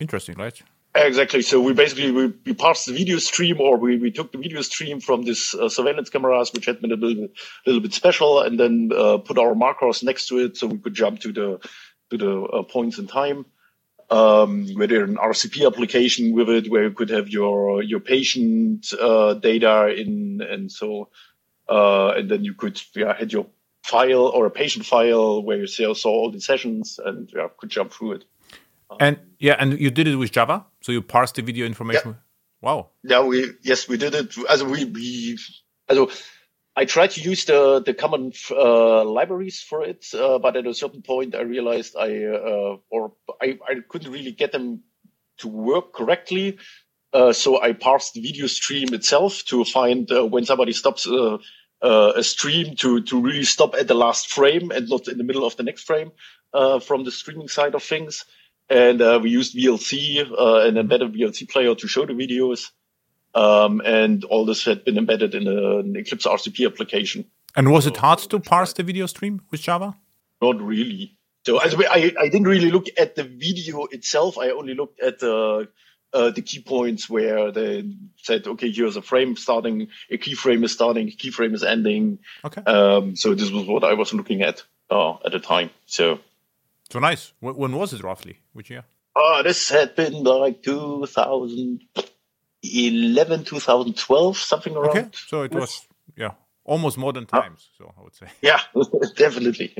[0.00, 0.60] interesting, right?
[0.94, 1.42] Exactly.
[1.42, 4.62] So we basically we, we parsed the video stream, or we, we took the video
[4.62, 7.28] stream from this uh, surveillance cameras, which had been a little,
[7.66, 10.94] little bit special, and then uh, put our markers next to it, so we could
[10.94, 11.58] jump to the
[12.10, 13.44] to the uh, points in time.
[14.08, 18.92] Um, we did an RCP application with it, where you could have your your patient
[18.98, 21.08] uh, data in, and so
[21.68, 23.46] uh, and then you could yeah, had your
[23.82, 27.92] file or a patient file where you saw all the sessions and yeah, could jump
[27.92, 28.24] through it.
[29.00, 32.10] And yeah, and you did it with Java, so you parsed the video information.
[32.10, 32.14] Yeah.
[32.60, 32.90] Wow.
[33.02, 34.34] Yeah, we yes we did it.
[34.48, 35.36] As we we
[35.88, 36.10] also
[36.76, 40.74] I tried to use the the common uh, libraries for it, uh, but at a
[40.74, 44.82] certain point I realized I uh, or I, I couldn't really get them
[45.38, 46.58] to work correctly.
[47.14, 51.38] Uh, so I parsed the video stream itself to find uh, when somebody stops uh,
[51.80, 55.24] uh, a stream to to really stop at the last frame and not in the
[55.24, 56.10] middle of the next frame
[56.52, 58.24] uh, from the streaming side of things.
[58.68, 60.26] And we used VLC,
[60.66, 62.70] an embedded VLC player, to show the videos.
[63.34, 67.26] Um, and all this had been embedded in a, an Eclipse RCP application.
[67.54, 69.96] And was it hard to parse the video stream with Java?
[70.40, 71.18] Not really.
[71.44, 74.38] So I, I didn't really look at the video itself.
[74.38, 75.68] I only looked at the
[76.14, 77.84] uh, the key points where they
[78.22, 82.20] said, okay, here's a frame starting, a keyframe is starting, a keyframe is ending.
[82.44, 82.62] Okay.
[82.62, 85.70] Um, so this was what I was looking at uh, at the time.
[85.86, 86.20] So.
[86.90, 87.32] So nice.
[87.40, 88.38] When, when was it roughly?
[88.52, 88.84] Which year?
[89.16, 94.90] Uh, this had been like 2011, 2012, something around.
[94.90, 96.32] Okay, so it was yeah
[96.64, 97.68] almost modern times.
[97.78, 98.60] So I would say Yeah,
[99.16, 99.72] definitely.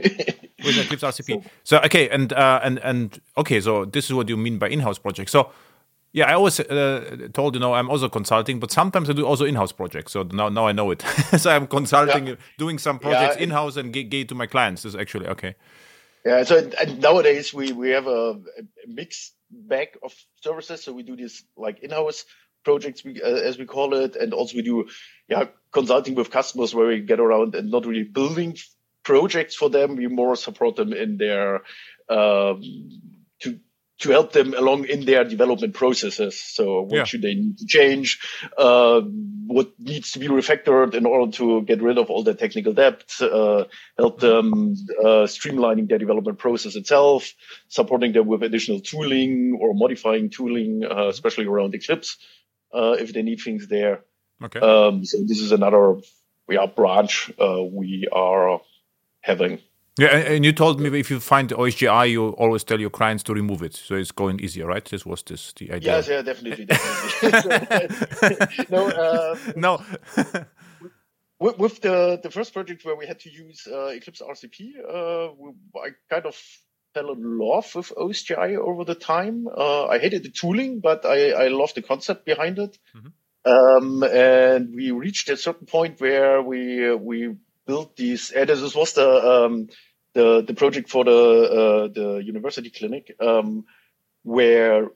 [0.65, 1.45] with Eclipse RCP.
[1.65, 4.99] So okay, and uh, and and okay, so this is what you mean by in-house
[4.99, 5.31] project.
[5.31, 5.51] So
[6.15, 9.45] yeah, I always uh, told you know I'm also consulting, but sometimes I do also
[9.45, 10.13] in-house projects.
[10.13, 11.03] So now now I know it.
[11.37, 12.37] so I'm consulting, Yeah.
[12.57, 13.43] doing some projects Yeah.
[13.43, 14.83] in-house and get, get to my clients.
[14.85, 15.57] This is actually okay.
[16.25, 20.85] Yeah, so and nowadays we we have a, a mixed bag of services.
[20.85, 22.25] So we do this like in-house
[22.65, 24.87] projects, we, uh, as we call it, and also we do
[25.29, 28.57] yeah consulting with customers where we get around and not really building
[29.03, 29.97] projects for them.
[29.97, 31.57] We more support them in their
[32.09, 32.63] um,
[33.41, 33.59] to
[34.05, 36.41] to help them along in their development processes.
[36.41, 37.05] So what Yeah.
[37.05, 38.21] should they need to change?
[38.57, 39.01] Uh,
[39.47, 43.03] what needs to be refactored in order to get rid of all the technical debt?
[43.21, 43.65] Uh,
[43.99, 47.33] help them uh, streamlining their development process itself,
[47.69, 52.19] supporting them with additional tooling or modifying tooling, uh, especially around Eclipse,
[52.75, 54.05] uh, if they need things there.
[54.43, 54.61] Okay.
[54.61, 55.97] Um, so this is another
[56.49, 58.61] yeah, branch uh, we are
[59.23, 59.61] having.
[59.99, 63.35] Yeah, and, you told me if you find OSGI, you always tell your clients to
[63.35, 64.85] remove it, so it's going easier, right?
[64.85, 65.97] This was this the idea.
[65.97, 68.67] Yes, yeah, definitely, definitely.
[68.71, 69.83] no, uh, No.
[71.41, 75.33] with, with the the first project where we had to use uh, Eclipse RCP, uh,
[75.39, 76.37] we, I kind of
[76.95, 79.47] fell in love with OSGI over the time.
[79.47, 82.79] Uh, I hated the tooling, but I, I loved the concept behind it.
[82.97, 83.13] Mhm.
[83.47, 88.31] Um, and we reached a certain point where we we built these.
[88.31, 89.69] And this was the um,
[90.15, 91.21] the the project for the
[91.61, 93.65] uh, the university clinic um,
[94.23, 94.89] where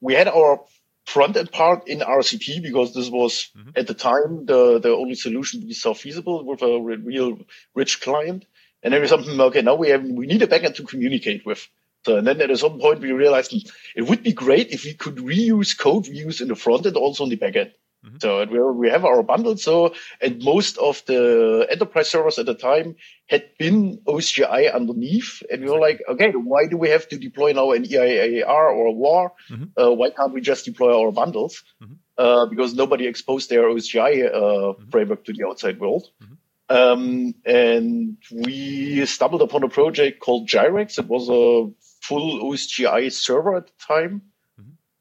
[0.00, 0.60] we had our
[1.06, 3.72] front end part in RCP because this was Mhm.
[3.80, 7.38] at the time the the only solution we saw feasible with a re- real
[7.74, 8.44] rich client.
[8.82, 11.66] And then we something okay now we have we need a backend to communicate with.
[12.04, 14.84] So and then at a certain point we realized hmm, it would be great if
[14.84, 17.72] we could reuse code we use in the front end also in the backend.
[18.06, 18.20] Mhm.
[18.22, 19.56] So and we we have our bundle.
[19.56, 22.94] So and most of the enterprise servers at the time
[23.26, 27.52] had been OSGI underneath, and we were like, okay, why do we have to deploy
[27.52, 29.32] now an EIAR or a WAR?
[29.50, 29.70] Mhm.
[29.76, 31.64] Uh, why can't we just deploy our bundles?
[31.82, 31.96] Mhm.
[32.16, 34.90] Uh, because nobody exposed their OSGI uh, Mm-hmm.
[34.90, 36.04] framework to the outside world.
[36.22, 36.36] Mhm.
[36.70, 40.98] Um, and we stumbled upon a project called Gyrex.
[40.98, 41.70] It was a
[42.06, 44.22] full OSGI server at the time.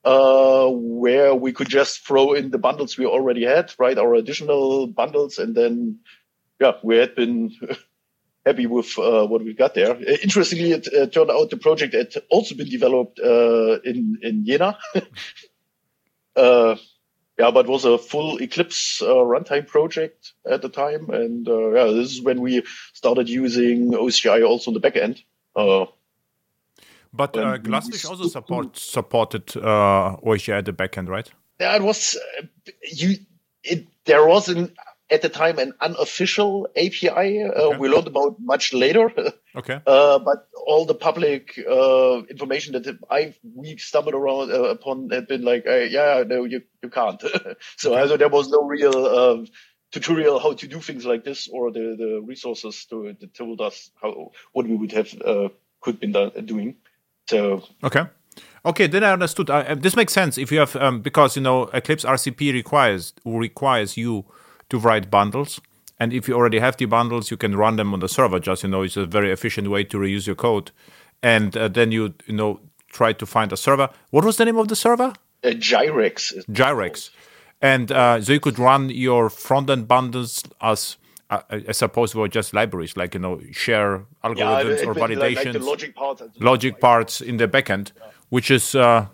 [0.07, 3.97] Uh, where we could just throw in the bundles we already had, right?
[3.97, 5.99] Our additional bundles, and then,
[6.61, 7.51] yeah, we had been
[8.45, 9.91] happy with uh, what we got there.
[9.91, 14.45] Uh, Interestingly, it uh, turned out the project had also been developed uh, in in
[14.45, 14.77] Jena.
[16.37, 16.77] uh,
[17.37, 22.21] yeah, but was a full Eclipse runtime project at the time, and yeah, this is
[22.21, 25.19] when we started using OSGI also in the backend.
[27.13, 31.29] But uh, Um, Glassfish also support, supported uh, OSGI at the backend, right?
[31.59, 32.45] yeah, it was uh,
[32.91, 33.17] you.
[33.63, 34.71] It there was an
[35.09, 37.43] at the time an unofficial API.
[37.43, 37.77] Uh, Okay.
[37.77, 39.11] We learned about much later.
[39.57, 39.81] Okay.
[39.87, 45.27] Uh, but all the public uh, information that I we stumbled around uh, upon had
[45.27, 47.19] been like, uh, yeah, no, you you can't.
[47.75, 49.45] so also there was no real uh,
[49.91, 53.89] tutorial how to do things like this, or the, the resources to that told us
[53.99, 55.49] how what we would have uh,
[55.81, 56.75] could been done, doing.
[57.29, 58.05] So Okay.
[58.65, 59.49] Okay, then I understood.
[59.49, 63.95] Uh, this makes sense if you have um, because you know Eclipse RCP requires requires
[63.95, 64.25] you
[64.69, 65.61] to write bundles,
[65.99, 68.39] and if you already have the bundles, you can run them on the server.
[68.39, 70.71] Just you know, it's a very efficient way to reuse your code,
[71.23, 72.59] and uh, then you you know
[72.91, 73.89] try to find a server.
[74.09, 75.13] What was the name of the server?
[75.43, 76.33] uh, Gyrex.
[76.47, 77.09] Gyrex,
[77.61, 80.97] and uh, so you could run your front end bundles as.
[81.29, 85.11] Uh, I suppose were just libraries like you know share Yeah, algorithms it- or like-
[85.11, 86.21] validations like the logic part.
[86.39, 87.91] logic parts in the backend,
[88.29, 89.07] which is uh,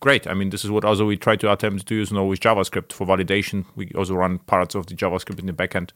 [0.00, 0.26] great.
[0.26, 2.40] I mean, this is what also we try to attempt to use you now with
[2.40, 3.64] JavaScript for validation.
[3.76, 5.90] We also run parts of the JavaScript in the backend.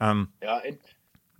[0.00, 0.78] Um, Yeah, and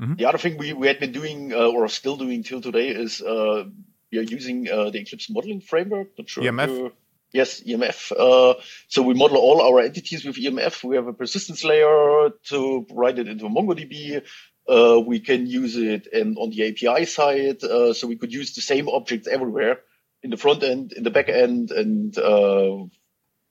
[0.01, 0.15] Mm-hmm.
[0.15, 3.21] the other thing we, we had been doing uh, or still doing till today is
[3.21, 3.65] uh,
[4.13, 6.09] we are using uh, the Eclipse modeling framework.
[6.17, 6.93] Not sure EMF?
[7.33, 8.13] Yes, EMF.
[8.13, 8.55] Uh,
[8.89, 10.83] so we model all our entities with EMF.
[10.83, 14.23] We have a persistence layer to write it into MongoDB.
[14.67, 17.63] Uh, we can use it in, on the API side.
[17.63, 19.81] Uh, so we could use the same objects everywhere
[20.23, 22.85] in the front end, in the back end, and uh,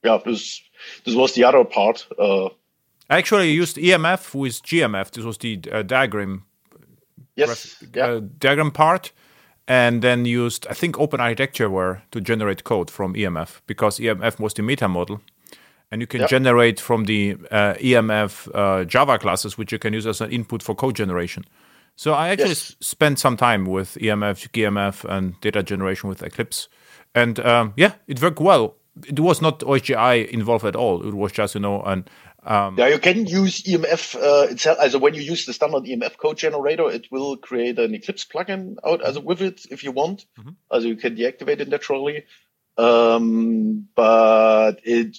[0.03, 0.61] yeah, this
[1.05, 2.07] this was the other part.
[2.17, 2.47] Uh,
[3.09, 5.11] I actually used EMF with GMF.
[5.11, 6.45] This was the uh, diagram
[7.35, 8.05] yes, yeah.
[8.05, 9.13] uh, diagram part,
[9.67, 14.63] and then used I think openArchitectureWare to generate code from EMF because EMF was the
[14.63, 15.21] meta model,
[15.91, 16.29] and you can Yep.
[16.29, 20.63] generate from the uh, EMF uh, Java classes, which you can use as an input
[20.63, 21.43] for code generation.
[21.95, 22.75] So I actually Yes.
[22.79, 26.67] spent some time with EMF, GMF, and data generation with Eclipse.
[27.15, 28.75] and um, yeah, it worked well.
[29.07, 31.07] It was not OSGI involved at all.
[31.07, 32.05] It was just you know an
[32.47, 34.77] um, yeah, you can use EMF uh, itself.
[34.79, 38.77] Also, when you use the standard EMF code generator, it will create an Eclipse plugin
[38.85, 40.25] out as with it if you want.
[40.39, 40.51] Mm-hmm.
[40.71, 42.23] Also, you can deactivate it naturally.
[42.77, 45.17] Um, but it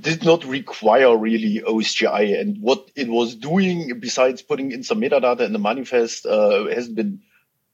[0.00, 2.40] did not require really OSGI.
[2.40, 6.94] And what it was doing, besides putting in some metadata in the manifest, uh, hasn't
[6.94, 7.22] been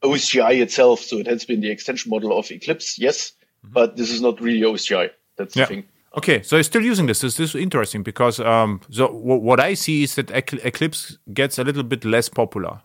[0.02, 1.00] OSGI itself.
[1.00, 3.74] So it has been the extension model of Eclipse, yes, mm-hmm.
[3.74, 5.10] but this is not really OSGI.
[5.36, 5.64] That's yeah.
[5.64, 5.84] the thing.
[6.16, 7.20] Okay, so I'm still using this.
[7.20, 11.64] This is interesting because um, so w- what I see is that Eclipse gets a
[11.64, 12.80] little bit less popular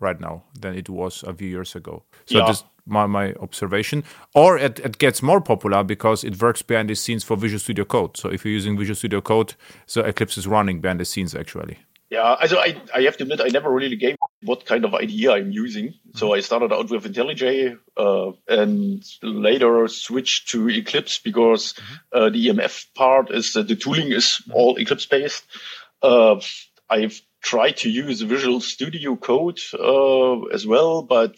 [0.00, 2.04] right now than it was a few years ago.
[2.24, 2.46] So yeah.
[2.46, 4.02] this my my observation,
[4.34, 7.84] or it, it gets more popular because it works behind the scenes for Visual Studio
[7.84, 8.16] Code.
[8.16, 9.54] So if you're using Visual Studio Code,
[9.86, 11.78] so Eclipse is running behind the scenes actually.
[12.14, 15.32] Yeah, also I, I have to admit I never really gave what kind of idea
[15.32, 15.86] I'm using.
[15.86, 16.18] Mm-hmm.
[16.18, 21.94] So I started out with IntelliJ uh, and later switched to Eclipse because mm-hmm.
[22.12, 25.44] uh, the EMF part is uh, the tooling is all Eclipse based.
[26.02, 26.40] Uh,
[26.88, 31.34] I've tried to use Visual Studio Code uh, as well, but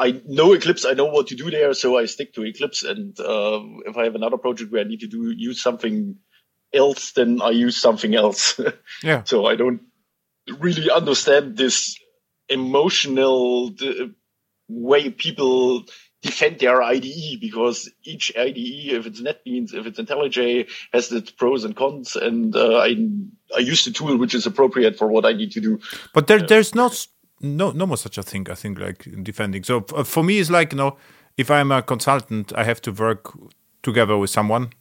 [0.00, 0.84] I know Eclipse.
[0.84, 2.82] I know what to do there, so I stick to Eclipse.
[2.82, 6.16] And uh, if I have another project where I need to do use something
[6.72, 8.60] else, then I use something else.
[9.02, 9.22] yeah.
[9.24, 9.82] so I don't
[10.58, 11.98] really understand this
[12.48, 13.70] emotional
[14.68, 15.84] way people
[16.22, 21.64] defend their IDE because each IDE, if it's NetBeans, if it's IntelliJ, has its pros
[21.64, 22.96] and cons, and uh, I
[23.56, 25.78] I use the tool which is appropriate for what I need to do.
[26.12, 27.06] But there, there's not
[27.40, 28.50] no no more such a thing.
[28.50, 29.62] I think like defending.
[29.62, 30.96] So for me, it's like you know,
[31.36, 33.32] if I'm a consultant, I have to work
[33.82, 34.72] together with someone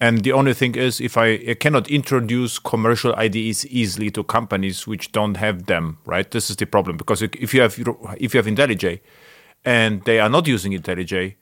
[0.00, 4.86] and the only thing is, if I, I, cannot introduce commercial IDEs easily to companies
[4.86, 6.30] which don't have them, right?
[6.30, 7.76] This is the problem because if you have
[8.18, 9.00] if you have IntelliJ,
[9.64, 11.34] and they are not using IntelliJ,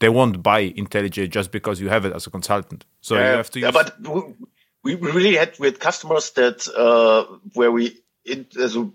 [0.00, 2.84] they won't buy IntelliJ just because you have it as a consultant.
[3.00, 3.60] So yeah, you have to.
[3.60, 3.96] Yeah, but
[4.82, 8.90] we really had with customers that uh, where we in, as a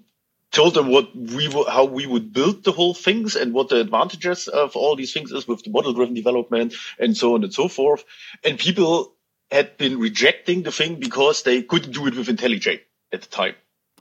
[0.51, 4.47] told them what we how we would build the whole things and what the advantages
[4.47, 7.67] of all these things is with the model driven development and so on and so
[7.67, 8.03] forth.
[8.43, 9.13] And people
[9.51, 12.81] had been rejecting the thing because they couldn't do it with IntelliJ
[13.13, 13.55] at the time.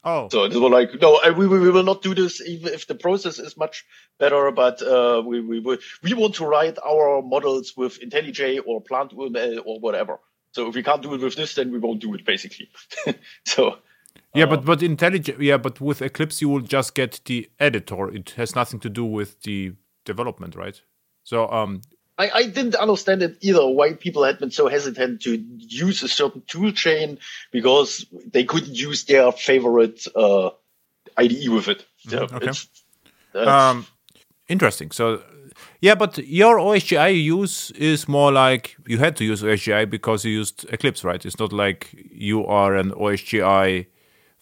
[0.04, 2.94] Oh, so they were like, no, we, we will not do this even if the
[2.94, 3.84] process is much
[4.20, 4.52] better.
[4.52, 9.80] But uh, we, we we want to write our models with IntelliJ or PlantUML or
[9.80, 10.20] whatever.
[10.52, 12.70] So if we can't do it with this, then we won't do it basically.
[13.44, 13.78] so
[14.34, 15.38] yeah, but but IntelliJ.
[15.38, 18.08] Yeah, but with Eclipse, you will just get the editor.
[18.12, 19.72] It has nothing to do with the
[20.04, 20.80] development, right?
[21.24, 21.82] So um,
[22.18, 23.66] I, I didn't understand it either.
[23.66, 27.18] Why people had been so hesitant to use a certain tool chain
[27.50, 30.50] because they couldn't use their favorite uh,
[31.16, 31.84] IDE with it.
[32.08, 32.36] So mm-hmm.
[32.36, 33.50] okay.
[33.50, 33.86] Um,
[34.48, 34.90] interesting.
[34.92, 35.22] So
[35.80, 40.32] yeah, but your OSGI use is more like you had to use OSGI because you
[40.32, 41.24] used Eclipse, right?
[41.24, 43.86] It's not like you are an OSGI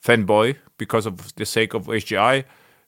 [0.05, 2.45] fanboy because of the sake of OSGI.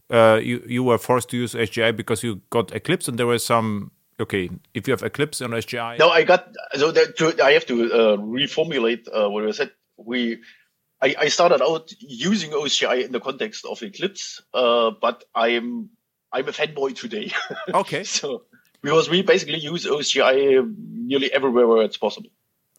[0.08, 3.44] Uh, you you were forced to use OSGI because you got Eclipse, and there was
[3.44, 3.90] some.
[4.18, 5.98] Okay, if you have Eclipse on OSGI.
[5.98, 9.72] No, I got so that to, I have to uh, reformulate uh, what I said.
[9.98, 10.38] We,
[11.02, 15.90] I, I, started out using OSGI in the context of Eclipse, uh, but I'm
[16.32, 17.32] I'm a fanboy today.
[17.74, 18.04] Okay.
[18.04, 18.44] so
[18.80, 22.30] because we basically use OSGI nearly everywhere where it's possible.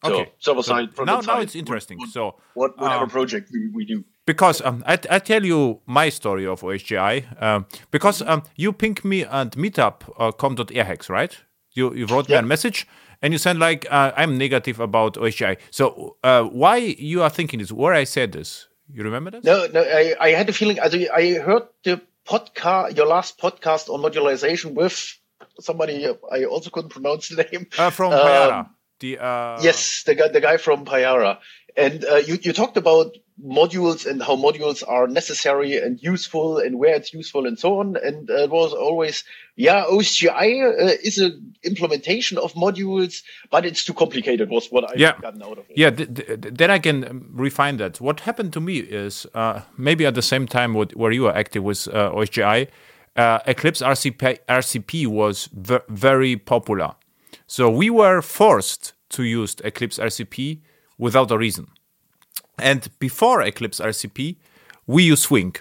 [0.04, 0.32] So okay.
[0.38, 1.98] server side, so now, now it's interesting.
[1.98, 6.10] What, so whatever uh, project we, we do because um, I, I tell you my
[6.10, 11.34] story of OSGI um, because um, you ping me at meetup.com.airhacks, uh, right?
[11.72, 12.86] You you wrote me a message
[13.22, 15.56] and you said like uh, I'm negative about OSGI.
[15.70, 16.76] So uh, why
[17.10, 17.72] you are thinking this?
[17.72, 18.68] Where I said this?
[18.92, 19.44] You remember this?
[19.44, 19.80] No, no.
[19.80, 20.78] I, I had a feeling.
[20.78, 24.96] I heard the podcast, your last podcast on modularization with
[25.60, 28.58] somebody I also couldn't pronounce the name uh, from Payara.
[28.60, 31.38] Um, the uh, yes, the guy the guy from Payara,
[31.78, 36.78] and uh, you you talked about modules and how modules are necessary and useful and
[36.78, 37.96] where it's useful and so on.
[37.96, 39.24] And uh, it was always,
[39.56, 44.98] yeah, OSGI uh, is an implementation of modules, but it's too complicated was what I've
[44.98, 45.18] yeah.
[45.20, 45.76] gotten out of it.
[45.76, 48.00] Yeah, th- th- then I can um, refine that.
[48.00, 51.36] What happened to me is uh, maybe at the same time what, where you are
[51.36, 52.68] active with uh, OSGI,
[53.16, 56.94] uh, Eclipse RCP, RCP was v- very popular.
[57.46, 60.60] So we were forced to use Eclipse RCP
[60.98, 61.68] without a reason.
[62.58, 64.36] And before Eclipse RCP,
[64.86, 65.54] we use Swing,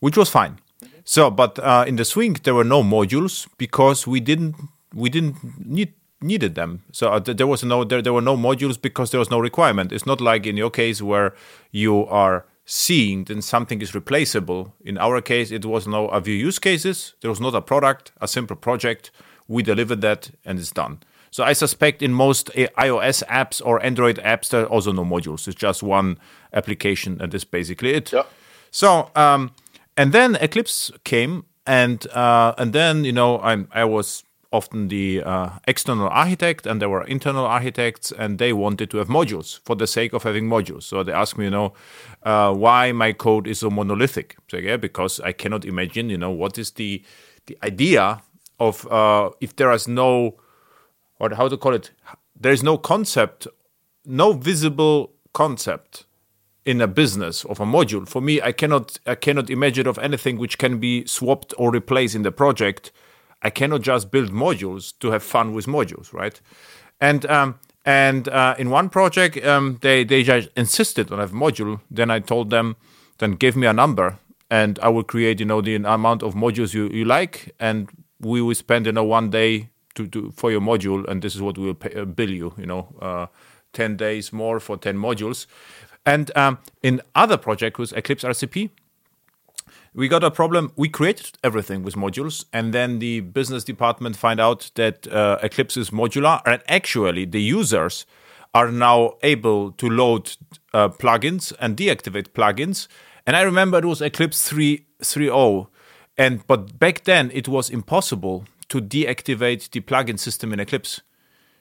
[0.00, 0.58] which was fine.
[1.04, 4.56] So, but uh, in the Swing there were no modules because we didn't
[4.94, 6.82] we didn't need needed them.
[6.92, 9.92] So uh, there was no there, there were no modules because there was no requirement.
[9.92, 11.34] It's not like in your case where
[11.70, 14.74] you are seeing then something is replaceable.
[14.84, 17.14] In our case, it was no a few use cases.
[17.20, 19.10] There was not a product, a simple project.
[19.46, 20.98] We delivered that and it's done.
[21.36, 25.46] So I suspect in most iOS apps or Android apps there are also no modules.
[25.46, 26.16] It's just one
[26.54, 28.10] application, and that's basically it.
[28.10, 28.22] Yeah.
[28.70, 29.50] So um,
[29.98, 35.22] and then Eclipse came, and uh, and then you know I I was often the
[35.24, 39.76] uh, external architect and there were internal architects and they wanted to have modules for
[39.76, 41.74] the sake of having modules so they asked me you know
[42.22, 46.30] uh, why my code is so monolithic so yeah because i cannot imagine you know
[46.30, 47.02] what is the
[47.46, 48.22] the idea
[48.60, 50.36] of uh, if there is no
[51.18, 51.90] or how to call it
[52.38, 53.46] there is no concept
[54.04, 56.04] no visible concept
[56.64, 60.38] in a business of a module for me i cannot i cannot imagine of anything
[60.38, 62.92] which can be swapped or replaced in the project
[63.42, 66.40] I cannot just build modules to have fun with modules, right?
[67.00, 71.80] And um, and uh, in one project, um, they they just insisted on a module.
[71.90, 72.76] Then I told them,
[73.18, 74.18] then give me a number,
[74.50, 77.88] and I will create, you know, the amount of modules you, you like, and
[78.20, 81.42] we will spend, you know, one day to, to for your module, and this is
[81.42, 83.26] what we will pay, uh, bill you, you know, uh,
[83.72, 85.46] ten days more for ten modules.
[86.04, 88.70] And um, in other projects with Eclipse RCP,
[89.92, 90.72] we got a problem.
[90.76, 95.76] We created everything with modules, and then the business department find out that uh, Eclipse
[95.76, 98.06] is modular, and actually the users
[98.54, 100.36] are now able to load
[100.72, 102.88] uh, plugins and deactivate plugins.
[103.26, 105.66] And I remember it was Eclipse 3.3.0,
[106.16, 111.02] and but back then it was impossible to deactivate the plugin system in Eclipse.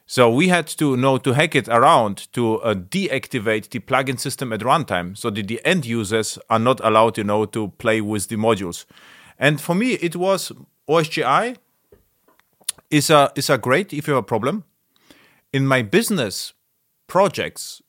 [0.08, 4.54] So we had to know to hack it around to uh, deactivate the plugin system
[4.54, 8.28] at runtime, so that the end users are not allowed, you know, to play with
[8.28, 8.86] the modules.
[9.40, 10.52] And for me, it was
[10.88, 11.58] OSGI
[12.92, 14.64] is a is a great if you have a problem.
[15.52, 16.54] In my business
[17.08, 17.82] projects,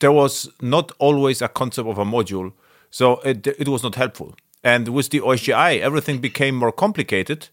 [0.00, 2.52] there was not always a concept of a module,
[2.90, 4.34] so it it was not helpful.
[4.62, 7.48] And with the OSGI, everything became more complicated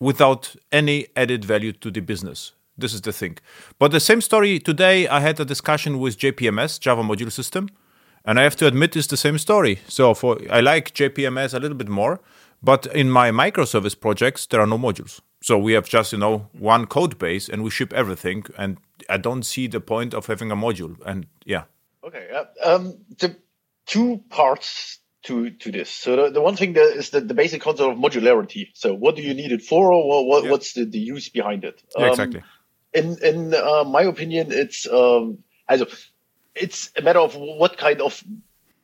[0.00, 2.52] without any added value to the business.
[2.76, 3.38] This is the thing.
[3.78, 7.68] But the same story today, I had a discussion with JPMS, Java Module System,
[8.24, 9.80] and I have to admit it's the same story.
[9.88, 12.20] So for I like JPMS a little bit more,
[12.62, 15.20] but in my microservice projects there are no modules.
[15.42, 18.78] So we have just you know one code base and we ship everything, and
[19.08, 20.96] I don't see the point of having a module.
[21.04, 21.64] And yeah.
[22.04, 22.28] Okay.
[22.32, 23.36] Uh, um, the
[23.86, 25.90] two parts to to this.
[25.90, 28.68] So the, the one thing that is the, the basic concept of modularity.
[28.74, 30.50] So what do you need it for, or what, yeah.
[30.50, 31.82] what's the, the use behind it?
[31.96, 32.42] Um, yeah, exactly
[32.92, 35.38] in in uh, my opinion, it's um,
[35.68, 35.86] also
[36.54, 38.22] it's a matter of what kind of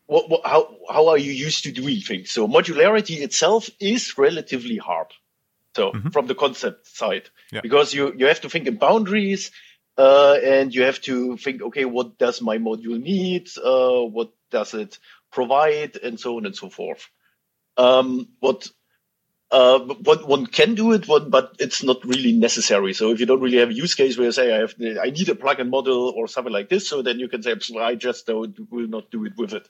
[0.06, 2.30] what, what, how how are you used to doing things.
[2.30, 5.08] So modularity itself is relatively hard.
[5.76, 6.10] So mm-hmm.
[6.10, 7.60] from the concept side, yeah.
[7.62, 9.50] because you you have to think in boundaries.
[9.96, 13.48] Uh, and you have to think, okay, what does my module need?
[13.56, 14.98] Uh, what does it
[15.34, 15.96] provide?
[15.96, 17.02] And so on and so forth.
[17.76, 18.68] Um, what
[19.50, 22.92] uh, one, one can do it, one, but it's not really necessary.
[22.92, 25.10] So if you don't really have a use case where you say I have, I
[25.10, 28.26] need a plugin model or something like this, so then you can say I just
[28.26, 29.68] don't, will not do it with it.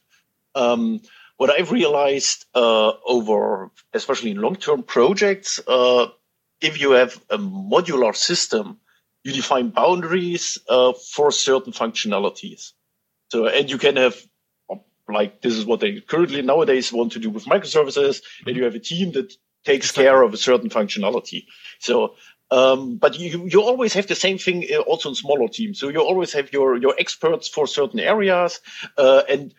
[0.55, 1.01] Um,
[1.37, 6.07] what I've realized uh, over, especially in long-term projects, uh,
[6.61, 8.79] if you have a modular system,
[9.23, 12.73] you define boundaries uh, for certain functionalities.
[13.29, 14.17] So, and you can have
[15.09, 18.75] like this is what they currently nowadays want to do with microservices, and you have
[18.75, 19.33] a team that
[19.65, 21.47] takes care of a certain functionality.
[21.79, 22.15] So,
[22.51, 25.81] um, but you, you always have the same thing uh, also in smaller teams.
[25.81, 28.61] So you always have your, your experts for certain areas,
[28.99, 29.55] uh, and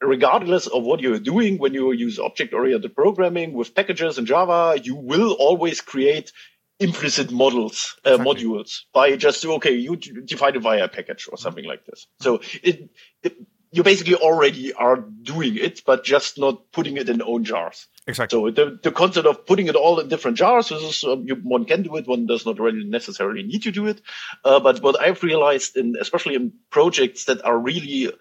[0.00, 4.94] regardless of what you're doing, when you use object-oriented programming with packages in Java, you
[4.94, 6.32] will always create
[6.78, 8.44] implicit models, uh, exactly.
[8.44, 12.06] modules by just, okay, you define it via a package or something like this.
[12.20, 12.90] So it,
[13.24, 13.36] it
[13.78, 17.86] you basically already are doing it, but just not putting it in own jars.
[18.08, 18.36] Exactly.
[18.36, 21.64] So the, the concept of putting it all in different jars is um, you, one
[21.64, 24.02] can do it, one does not really necessarily need to do it.
[24.44, 28.12] Uh, but what I've realized, in especially in projects that are really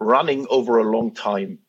[0.00, 1.60] running over a long time,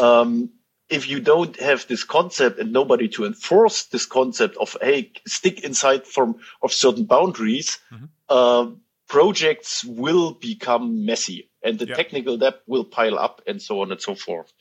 [0.00, 0.48] um,
[0.88, 5.64] if you don't have this concept and nobody to enforce this concept of hey stick
[5.64, 8.06] inside from of certain boundaries, mm-hmm.
[8.30, 8.70] uh,
[9.10, 11.96] projects will become messy and the yeah.
[11.96, 14.52] technical debt will pile up and so on and so forth.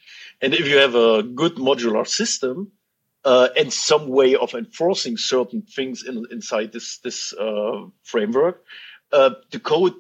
[0.41, 2.71] And if you have a good modular system
[3.23, 8.63] uh, and some way of enforcing certain things in, inside this this uh, framework,
[9.13, 9.93] uh, the code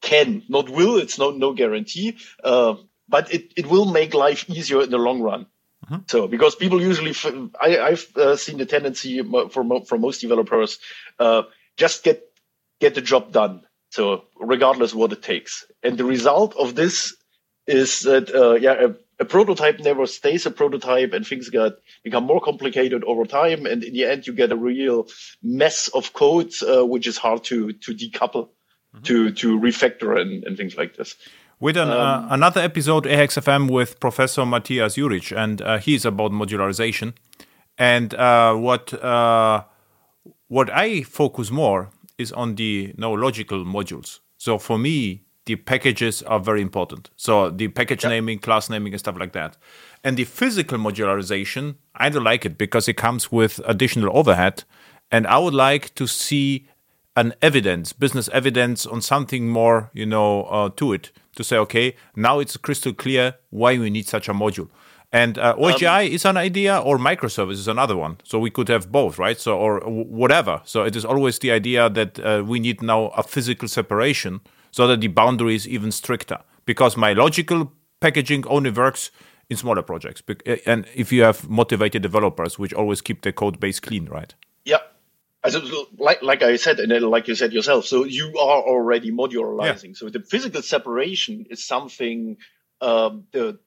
[0.00, 2.76] can, not will, it's no no guarantee, uh,
[3.06, 5.46] but it, it will make life easier in the long run.
[5.84, 6.02] Mm-hmm.
[6.06, 7.14] So, because people usually,
[7.60, 10.78] I, have uh, seen the tendency for for most developers,
[11.18, 11.42] uh,
[11.76, 12.22] just get
[12.80, 15.64] get the job done so regardless what it takes.
[15.82, 17.14] And the result of this
[17.66, 21.72] is that, uh, yeah, a, a prototype never stays a prototype and things get
[22.02, 23.66] become more complicated over time.
[23.66, 25.08] And in the end, you get a real
[25.42, 28.48] mess of code, uh, which is hard to, to decouple,
[28.94, 29.02] mm-hmm.
[29.02, 31.16] to, to refactor and, and things like this.
[31.58, 36.06] With an, uh, um, uh, another episode, airhacks.fm with Professor Matthias Jurich, and uh, he's
[36.06, 37.12] about modularization.
[37.76, 39.64] And uh, what uh,
[40.48, 44.20] what I focus more is on the no logical modules.
[44.36, 47.10] So for me, the packages are very important.
[47.16, 48.10] So the package yep.
[48.10, 49.56] naming, class naming, and stuff like that.
[50.04, 54.64] And the physical modularization, I don't like it because it comes with additional overhead.
[55.10, 56.68] And I would like to see
[57.16, 61.96] an evidence, business evidence on something more, you know, uh, to it to say, okay,
[62.14, 64.68] now it's crystal clear why we need such a module.
[65.12, 68.18] And uh, OSGI um, is an idea, or microservice is another one.
[68.22, 69.38] So we could have both, right?
[69.40, 70.62] So or whatever.
[70.64, 74.40] So it is always the idea that uh, we need now a physical separation
[74.70, 76.38] so that the boundary is even stricter.
[76.64, 79.10] Because my logical packaging only works
[79.48, 83.58] in smaller projects, uh, and if you have motivated developers, which always keep the code
[83.58, 84.32] base clean, right?
[84.64, 84.78] Yeah.
[85.42, 85.56] As
[85.98, 89.88] like like I said, and like you said yourself, so you are already modularizing.
[89.88, 89.94] Yeah.
[89.94, 92.36] So the physical separation is something
[92.80, 93.58] um, the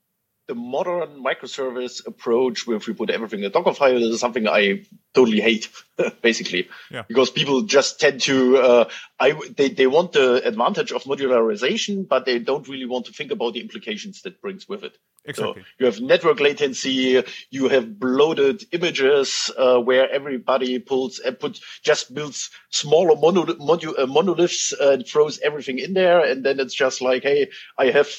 [0.48, 4.48] the modern microservice approach where if we put everything in a Docker file is something
[4.48, 5.70] I totally hate,
[6.22, 7.04] basically, yeah.
[7.08, 8.90] because people just tend to, uh,
[9.20, 13.32] I, they, they want the advantage of modularization, but they don't really want to think
[13.32, 14.98] about the implications that brings with it.
[15.24, 15.62] Exactly.
[15.62, 21.62] So you have network latency, you have bloated images, uh, where everybody pulls and put,
[21.84, 26.20] just builds smaller mono, modu, uh, monoliths and throws everything in there.
[26.20, 28.10] And then it's just like, Hey, I have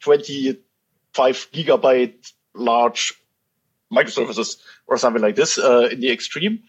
[0.00, 0.58] 20
[1.14, 3.14] five gigabyte large
[3.92, 4.56] microservices
[4.86, 6.62] or something like this uh, in the extreme.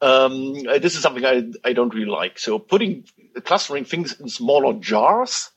[0.00, 2.38] Um, uh, this is something I, I don't really like.
[2.38, 3.04] So putting
[3.44, 5.50] clustering things in smaller jars,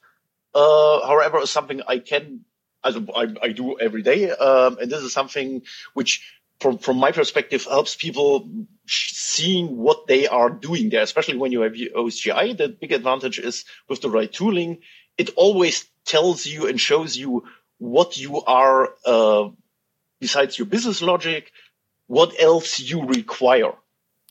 [0.54, 2.42] uh, however, is something I can,
[2.84, 2.96] I,
[3.42, 4.30] I do every day.
[4.32, 5.64] Um, and this is something
[5.94, 6.24] which
[6.60, 8.50] from, from my perspective helps people
[8.88, 12.58] seeing what they are doing there, especially when you have OSGI.
[12.58, 14.80] The big advantage is with the right tooling,
[15.18, 17.44] it always tells you and shows you
[17.78, 19.50] what you are, uh,
[20.20, 21.52] besides your business logic,
[22.08, 23.74] what else you require.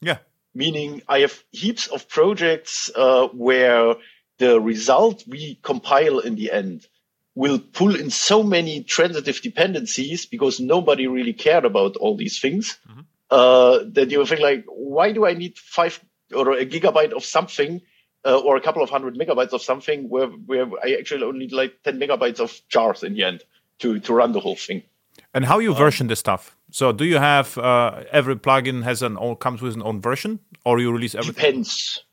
[0.01, 0.19] Yeah.
[0.55, 3.95] Meaning I have heaps of projects, uh, where
[4.39, 6.87] the result we compile in the end
[7.35, 12.79] will pull in so many transitive dependencies because nobody really cared about all these things.
[12.89, 13.01] Mm-hmm.
[13.29, 16.01] Uh, that you think like, why do I need five
[16.35, 17.83] or a gigabyte of something
[18.27, 21.53] uh, or a couple of hundred megabytes of something where, where I actually only need
[21.53, 23.45] like 10 megabytes of jars in the end
[23.79, 24.83] to, to run the whole thing.
[25.33, 26.57] And how you um, version this stuff?
[26.71, 30.41] So do you have uh, every plugin has an own comes with an own version,
[30.65, 31.35] or you release everything?
[31.35, 32.05] Depends.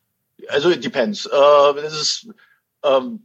[0.52, 1.26] Also it depends.
[1.26, 2.30] Uh, this is
[2.84, 3.22] um,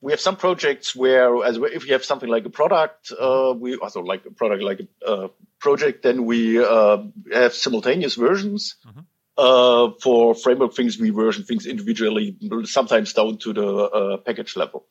[0.00, 3.76] we have some projects where, as if you have something like a product, uh, we
[3.76, 5.28] also like a product like a uh,
[5.58, 6.98] project, then we uh,
[7.32, 8.76] have simultaneous versions.
[8.86, 9.00] Mm-hmm.
[9.38, 14.86] Uh, for framework things, we version things individually, sometimes down to the uh, package level.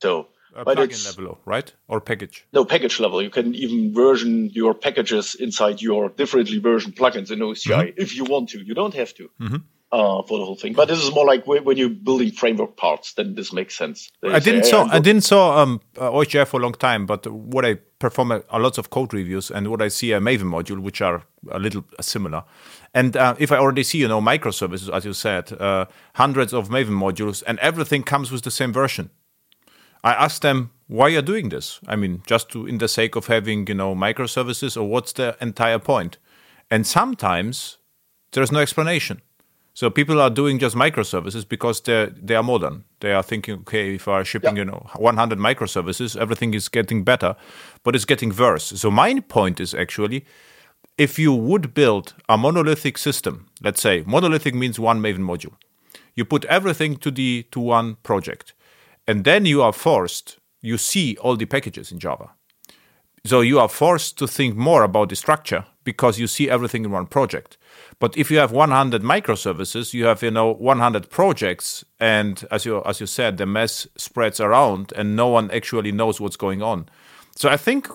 [0.00, 1.72] So, uh, but plugin level, right?
[1.88, 2.46] Or package?
[2.52, 3.20] No, package level.
[3.20, 8.00] You can even version your packages inside your differently versioned plugins in OSGI mm-hmm.
[8.00, 8.60] if you want to.
[8.60, 9.30] You don't have to.
[9.40, 9.56] Mm-hmm.
[9.92, 10.72] Uh, for the whole thing.
[10.72, 14.08] But this is more like when you're building framework parts, then this makes sense.
[14.22, 17.26] They I didn't say, saw I didn't saw um, uh, for a long time, but
[17.26, 20.42] what I perform a, a lots of code reviews and what I see a Maven
[20.42, 22.44] module, which are a little similar.
[22.94, 26.68] And uh, if I already see, you know, microservices, as you said, uh, hundreds of
[26.68, 29.10] Maven modules, and everything comes with the same version.
[30.04, 31.80] I ask them, why you're doing this?
[31.88, 35.36] I mean, just to in the sake of having, you know, microservices, or what's the
[35.40, 36.18] entire point?
[36.70, 37.78] And sometimes
[38.30, 39.22] there's no explanation.
[39.74, 42.84] So people are doing just microservices because they they are modern.
[43.00, 44.62] They are thinking, okay, if I'm shipping, yeah.
[44.62, 47.36] you know, 100 microservices, everything is getting better,
[47.84, 48.64] but it's getting worse.
[48.64, 50.24] So my point is actually
[51.00, 55.54] if you would build a monolithic system, let's say monolithic means one Maven module,
[56.14, 58.52] you put everything to the to one project,
[59.06, 62.30] and then you are forced, you see all the packages in Java.
[63.24, 66.90] So you are forced to think more about the structure because you see everything in
[66.90, 67.56] one project.
[68.00, 72.82] But if you have 100 microservices, you have you know 100 projects, and as you
[72.84, 76.88] as you said, the mess spreads around, and no one actually knows what's going on.
[77.36, 77.88] So I think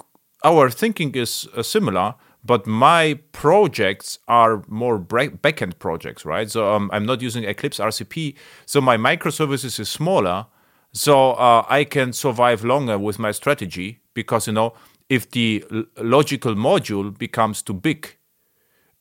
[0.43, 6.49] our thinking is uh, similar but my projects are more backend projects, right?
[6.49, 8.35] So um, I'm not using Eclipse RCP,
[8.67, 10.45] so my microservices is smaller,
[10.93, 14.73] so uh, I can survive longer with my strategy because you know
[15.09, 15.65] if the
[15.97, 18.15] logical module becomes too big,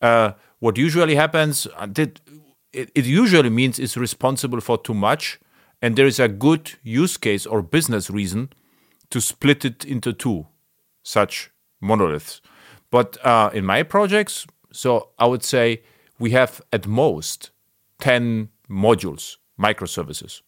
[0.04, 1.86] uh, what usually happens uh,
[2.74, 5.40] it, it usually means it's responsible for too much,
[5.80, 8.50] and there is a good use case or business reason
[9.10, 10.46] to split it into two
[11.02, 11.50] such
[11.80, 12.40] monoliths.
[12.90, 15.82] But uh, in my projects, so I would say
[16.18, 17.50] we have at most
[18.00, 20.42] 10 modules, microservices.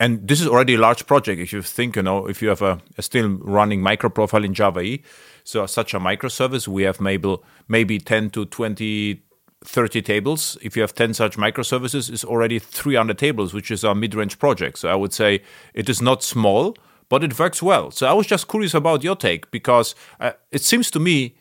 [0.00, 1.40] And this is already a large project.
[1.40, 4.80] If you think, you know, if you have a, a still running microprofile in Java
[4.80, 5.02] E,
[5.44, 7.36] so such a microservice, we have maybe
[7.68, 9.22] maybe 10 to 20,
[9.62, 10.56] 30 tables.
[10.62, 14.78] If you have 10 such microservices, it's already 300 tables, which is a mid-range project.
[14.78, 15.42] So I would say
[15.74, 16.74] it is not small,
[17.10, 17.90] but it works well.
[17.90, 21.36] So I was just curious about your take because uh, it seems to me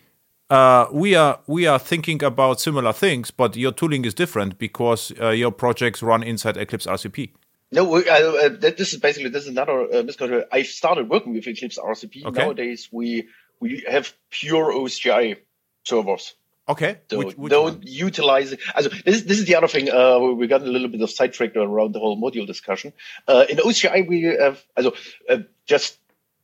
[0.49, 5.13] uh, we are we are thinking about similar things, but your tooling is different because
[5.21, 7.29] uh, your projects run inside Eclipse RCP.
[7.71, 10.45] No, uh, this is basically this is another uh, misconception.
[10.51, 12.25] I started working with Eclipse RCP.
[12.25, 12.41] Okay.
[12.41, 13.27] Nowadays, we
[13.59, 15.37] we have pure OSGI
[15.83, 16.33] servers.
[16.67, 16.97] Okay.
[17.09, 17.83] So which, which don't one?
[17.83, 18.55] utilize.
[18.75, 19.89] Also, this, this is the other thing.
[19.89, 22.93] Uh, we got a little bit of sidetracked around the whole module discussion.
[23.27, 24.93] Uh, in OSGI, we have, also,
[25.27, 25.97] uh, just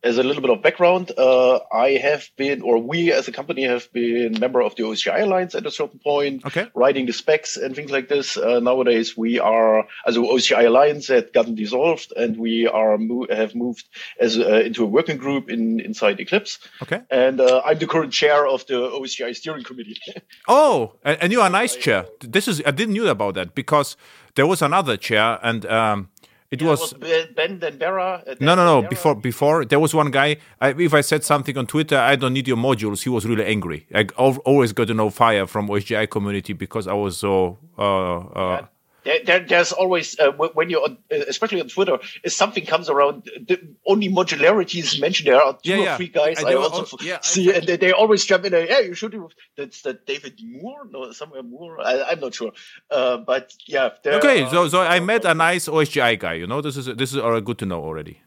[0.05, 3.63] as a little bit of background, uh, I have been, or we as a company
[3.63, 6.67] have been member of the OSGI Alliance at a certain point, okay.
[6.75, 8.37] writing the specs and things like this.
[8.37, 13.55] Uh, nowadays, we are, as OSGI Alliance had gotten dissolved, and we are mo- have
[13.55, 13.85] moved
[14.19, 16.59] as uh, into a working group in inside Eclipse.
[16.83, 17.01] Okay.
[17.09, 19.97] And uh, I'm the current chair of the OSGI steering committee.
[20.47, 22.05] oh, and you are nice chair.
[22.19, 23.97] This is I didn't knew about that because
[24.35, 25.65] there was another chair and.
[25.65, 26.09] Um,
[26.51, 28.27] it yeah, was, was Ben Denbera.
[28.27, 28.87] Uh, no, no, no.
[28.87, 30.37] Before, before there was one guy.
[30.61, 33.03] I, if I said something on Twitter, I don't need your modules.
[33.03, 33.87] He was really angry.
[33.93, 38.65] I always got to know fire from OSGI community because I was so uh, uh,
[39.05, 43.23] there, there's always uh, when you're on, uh, especially on Twitter, if something comes around,
[43.23, 45.27] the only modularity is mentioned.
[45.27, 45.97] There are two yeah, or yeah.
[45.97, 48.51] three guys I, I also yeah, see, and they, they, always jump in.
[48.51, 51.79] There, yeah, you should do that's that David Moore, no, somewhere Moore.
[51.79, 52.51] I, am not sure,
[52.89, 53.89] uh, but yeah.
[54.05, 56.33] Okay, are, so so I met a nice OSGI guy.
[56.33, 58.21] You know, this is this is good to know already.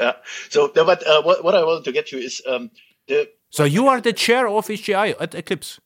[0.00, 0.14] Yeah.
[0.50, 2.70] So, but uh, what what I wanted to get to is um,
[3.06, 3.30] the.
[3.50, 5.78] So you are the chair of OSGI at Eclipse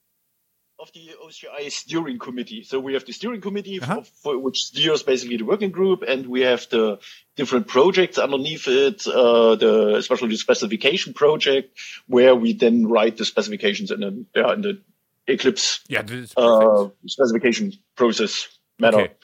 [0.78, 2.62] of the OSGI steering committee.
[2.62, 4.02] So we have the steering committee uh-huh.
[4.02, 6.98] for, for, which steers basically the working group, and we have the
[7.36, 11.76] different projects underneath it, uh, the especially the specification project,
[12.06, 14.80] where we then write the specifications in, the yeah, in the
[15.26, 16.02] Eclipse yeah,
[16.36, 18.48] uh, specification process
[18.78, 18.98] manner.
[18.98, 19.14] Okay.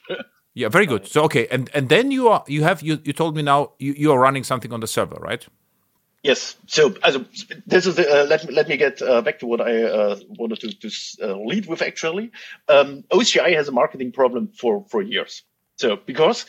[0.53, 1.07] yeah, very good.
[1.07, 3.95] So okay, and and then you are you have you you told me now you,
[3.97, 5.47] you are running something on the server, right?
[6.25, 6.57] Yes.
[6.67, 7.27] So, also,
[7.67, 10.17] this is the, uh, let me let me get uh, back to what I uh,
[10.27, 10.91] wanted to, to
[11.23, 11.83] uh, lead with.
[11.83, 12.33] Actually,
[12.67, 15.43] um, OSGI has a marketing problem for for years.
[15.77, 16.47] So, because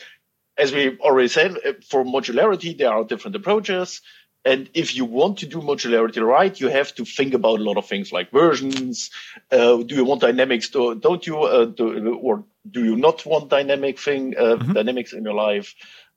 [0.56, 4.00] as we already said, uh, for modularity there are different approaches,
[4.46, 7.76] and if you want to do modularity right, you have to think about a lot
[7.76, 9.10] of things like versions.
[9.52, 10.70] Uh, do you want dynamics?
[10.70, 11.74] Do, don't you?
[11.76, 14.72] Do, or do you not want dynamic thing mm-hmm.
[14.72, 15.74] dynamics in your life?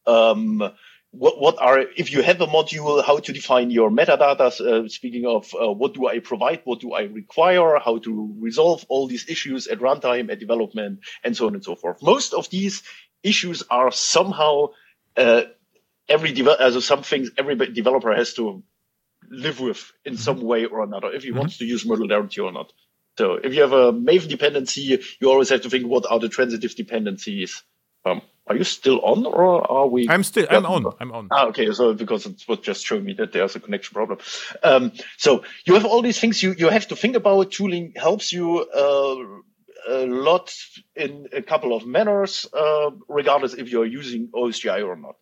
[0.07, 0.71] Um,
[1.11, 5.25] what, what are if you have a module how to define your metadata uh, speaking
[5.25, 9.27] of uh, what do i provide what do i require how to resolve all these
[9.27, 12.83] issues at runtime at development and so on and so forth most of these
[13.23, 14.67] issues are somehow
[15.17, 15.41] uh,
[16.07, 18.63] every developer also some things every developer has to
[19.29, 20.21] live with in mm-hmm.
[20.21, 21.39] some way or another if he mm-hmm.
[21.39, 22.71] wants to use modularity or not
[23.17, 26.29] so if you have a maven dependency you always have to think what are the
[26.29, 27.63] transitive dependencies
[28.05, 30.09] um, are you still on, or are we?
[30.09, 30.47] I'm still.
[30.49, 30.85] I'm on.
[30.99, 31.27] I'm on.
[31.31, 31.71] Ah, okay.
[31.71, 34.17] So because it was just showing me that there's a connection problem.
[34.63, 37.51] Um, so you have all these things you you have to think about.
[37.51, 39.15] Tooling helps you uh,
[39.87, 40.53] a lot
[40.95, 45.15] in a couple of manners, uh, regardless if you're using OSGI or not.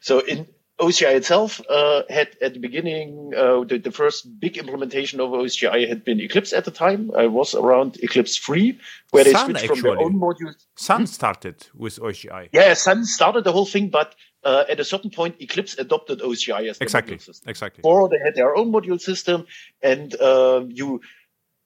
[0.00, 0.48] So in
[0.82, 5.88] OSGI itself uh, had at the beginning uh, the, the, first big implementation of OSGI
[5.88, 7.12] had been Eclipse at the time.
[7.16, 8.78] I was around Eclipse 3,
[9.10, 9.80] where Sun, they switched actually.
[9.80, 10.66] from their own modules.
[10.74, 11.06] Sun hmm?
[11.06, 12.48] started with OSGI.
[12.52, 16.70] Yeah, Sun started the whole thing, but uh, at a certain point, Eclipse adopted OSGI
[16.70, 17.16] as the exactly.
[17.16, 17.48] module system.
[17.48, 17.82] Exactly.
[17.84, 19.46] Or they had their own module system,
[19.82, 21.00] and uh, you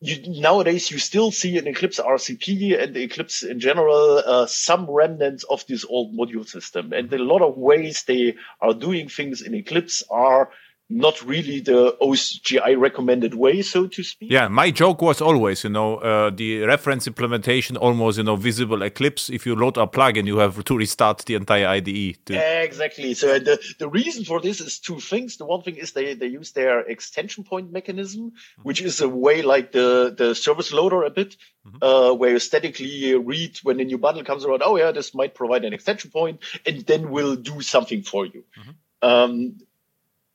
[0.00, 5.44] you, nowadays you still see in Eclipse RCP and Eclipse in general uh, some remnants
[5.44, 6.92] of this old module system.
[6.92, 10.50] And a lot of ways they are doing things in Eclipse are
[10.88, 14.30] not really the OSGI recommended way, so to speak.
[14.30, 18.82] Yeah, my joke was always, you know, uh, the reference implementation almost, you know, visible
[18.82, 19.28] Eclipse.
[19.28, 22.18] If you load a plugin, you have to restart the entire IDE.
[22.26, 22.62] To...
[22.62, 23.14] Exactly.
[23.14, 25.38] So the, the reason for this is two things.
[25.38, 28.62] The one thing is they, they use their extension point mechanism, mm-hmm.
[28.62, 31.82] which is a way like the, the service loader a bit, mm-hmm.
[31.82, 35.34] uh, where you statically read when a new bundle comes around, oh yeah, this might
[35.34, 38.44] provide an extension point, and then will do something for you.
[38.56, 38.70] Mm-hmm.
[39.02, 39.58] Um,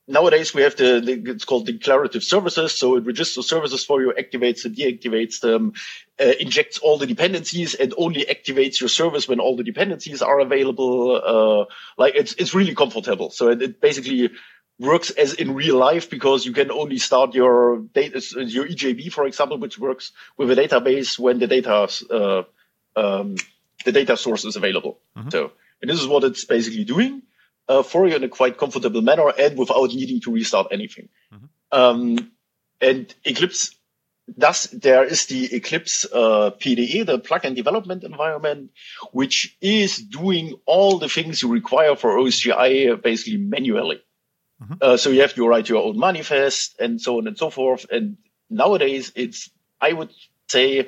[0.08, 4.12] nowadays we have the, the, it's called declarative services so it registers services for you
[4.18, 5.72] activates and deactivates them
[6.20, 10.40] uh, injects all the dependencies and only activates your service when all the dependencies are
[10.40, 11.64] available uh,
[11.96, 14.30] like it's it's really comfortable so it, it basically
[14.78, 19.26] works as in real life because you can only start your data, your EJB, for
[19.26, 22.42] example, which works with a database when the data, uh,
[22.96, 23.36] um,
[23.84, 24.98] the data source is available.
[25.16, 25.28] Mm-hmm.
[25.30, 27.22] So, and this is what it's basically doing
[27.68, 31.08] uh, for you in a quite comfortable manner and without needing to restart anything.
[31.32, 31.46] Mm-hmm.
[31.78, 32.32] Um,
[32.80, 33.74] and Eclipse
[34.28, 38.70] Thus, there is the Eclipse uh, PDE, the plugin development environment,
[39.10, 44.00] which is doing all the things you require for OSGI basically manually.
[44.62, 44.74] Mm-hmm.
[44.80, 47.84] Uh, so you have to write your own manifest and so on and so forth.
[47.90, 48.16] And
[48.48, 49.50] nowadays, it's
[49.80, 50.10] I would
[50.48, 50.86] say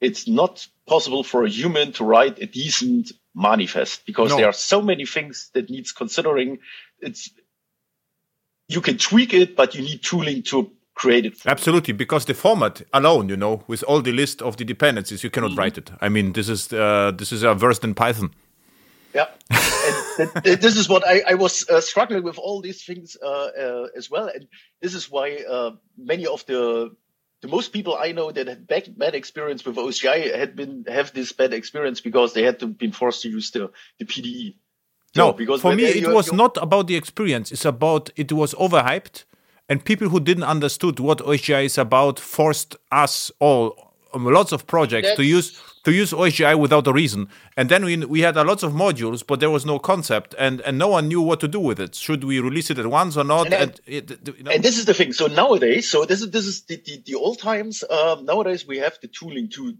[0.00, 4.38] it's not possible for a human to write a decent manifest because no.
[4.38, 6.58] there are so many things that needs considering.
[7.00, 7.30] It's
[8.68, 11.34] you can tweak it, but you need tooling to create it.
[11.46, 15.30] Absolutely, because the format alone, you know, with all the list of the dependencies, you
[15.30, 15.60] cannot mm-hmm.
[15.60, 15.90] write it.
[16.00, 18.30] I mean, this is uh, this is a worse than Python.
[19.14, 19.28] Yeah,
[20.18, 23.86] and this is what I, I was uh, struggling with all these things uh, uh
[23.96, 24.48] as well, and
[24.80, 26.90] this is why uh, many of the
[27.46, 31.12] the most people I know that had bad, bad experience with OSGI had been have
[31.12, 34.56] this bad experience because they had to been forced to use the the PDE.
[35.14, 37.52] So, no, because for me it was not about the experience.
[37.52, 39.24] It's about it was overhyped
[39.68, 44.66] and people who didn't understood what OSGI is about forced us all um, lots of
[44.66, 47.28] projects to use to use OSGI without a reason.
[47.56, 50.60] And then we we had a lots of modules, but there was no concept, and
[50.62, 51.94] and no one knew what to do with it.
[51.94, 53.46] Should we release it at once or not?
[53.46, 54.50] And, and, it, you know?
[54.50, 55.12] and this is the thing.
[55.12, 57.84] So nowadays, so this is this is the the, the old times.
[57.88, 59.74] Um, nowadays, we have the tooling to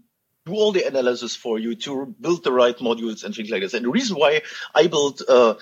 [0.45, 3.73] do all the analysis for you to build the right modules and things like this.
[3.73, 4.43] And the reason why
[4.73, 5.55] I built uh,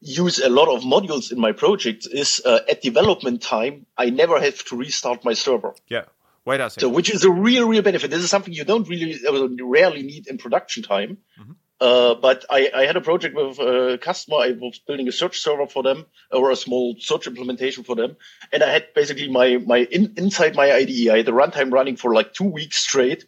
[0.00, 4.40] use a lot of modules in my project is uh, at development time, I never
[4.40, 5.72] have to restart my server.
[5.86, 6.06] Yeah.
[6.46, 6.80] Wait a second.
[6.80, 8.10] So, which is a real, real benefit.
[8.10, 11.18] This is something you don't really, uh, rarely need in production time.
[11.40, 11.52] Mm-hmm.
[11.80, 14.36] Uh, but I, I, had a project with a customer.
[14.38, 18.16] I was building a search server for them or a small search implementation for them.
[18.52, 21.96] And I had basically my, my in, inside my IDE, I had the runtime running
[21.96, 23.26] for like two weeks straight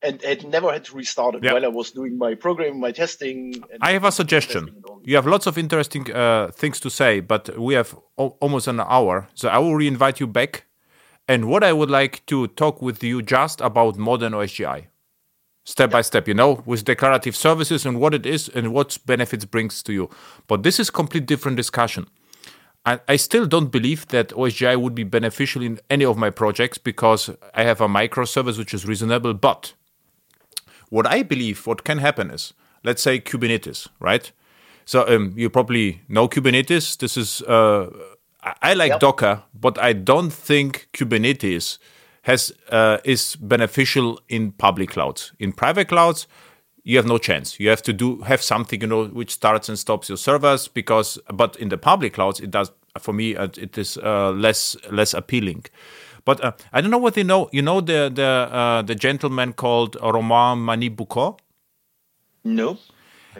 [0.00, 3.64] and had never had to restart it while I was doing my programming, my testing.
[3.80, 4.82] I have a suggestion.
[5.02, 9.28] You have lots of interesting uh, things to say, but we have almost an hour,
[9.34, 10.67] so I will re-invite you back.
[11.28, 14.86] And what I would like to talk with you just about modern OSGI,
[15.64, 19.44] step by step, you know, with declarative services and what it is and what benefits
[19.44, 20.08] brings to you.
[20.46, 22.06] But this is complete different discussion.
[22.86, 26.78] I, I still don't believe that OSGI would be beneficial in any of my projects
[26.78, 29.74] because I have a microservice which is reasonable, but
[30.88, 34.32] what I believe what can happen is, let's say Kubernetes, right?
[34.86, 36.96] So um, you probably know Kubernetes.
[36.96, 37.90] This is uh,
[38.62, 39.00] I like yep.
[39.00, 41.78] Docker, but I don't think Kubernetes
[42.22, 45.32] has uh, is beneficial in public clouds.
[45.38, 46.26] In private clouds,
[46.84, 47.58] you have no chance.
[47.60, 51.18] You have to do have something you know which starts and stops your servers because.
[51.32, 52.70] But in the public clouds, it does.
[52.98, 55.66] For me, uh, it is uh, less less appealing.
[56.24, 57.48] But uh, I don't know what you know.
[57.52, 61.36] You know the the uh, the gentleman called Romain Manni-Bucau?
[62.44, 62.78] No.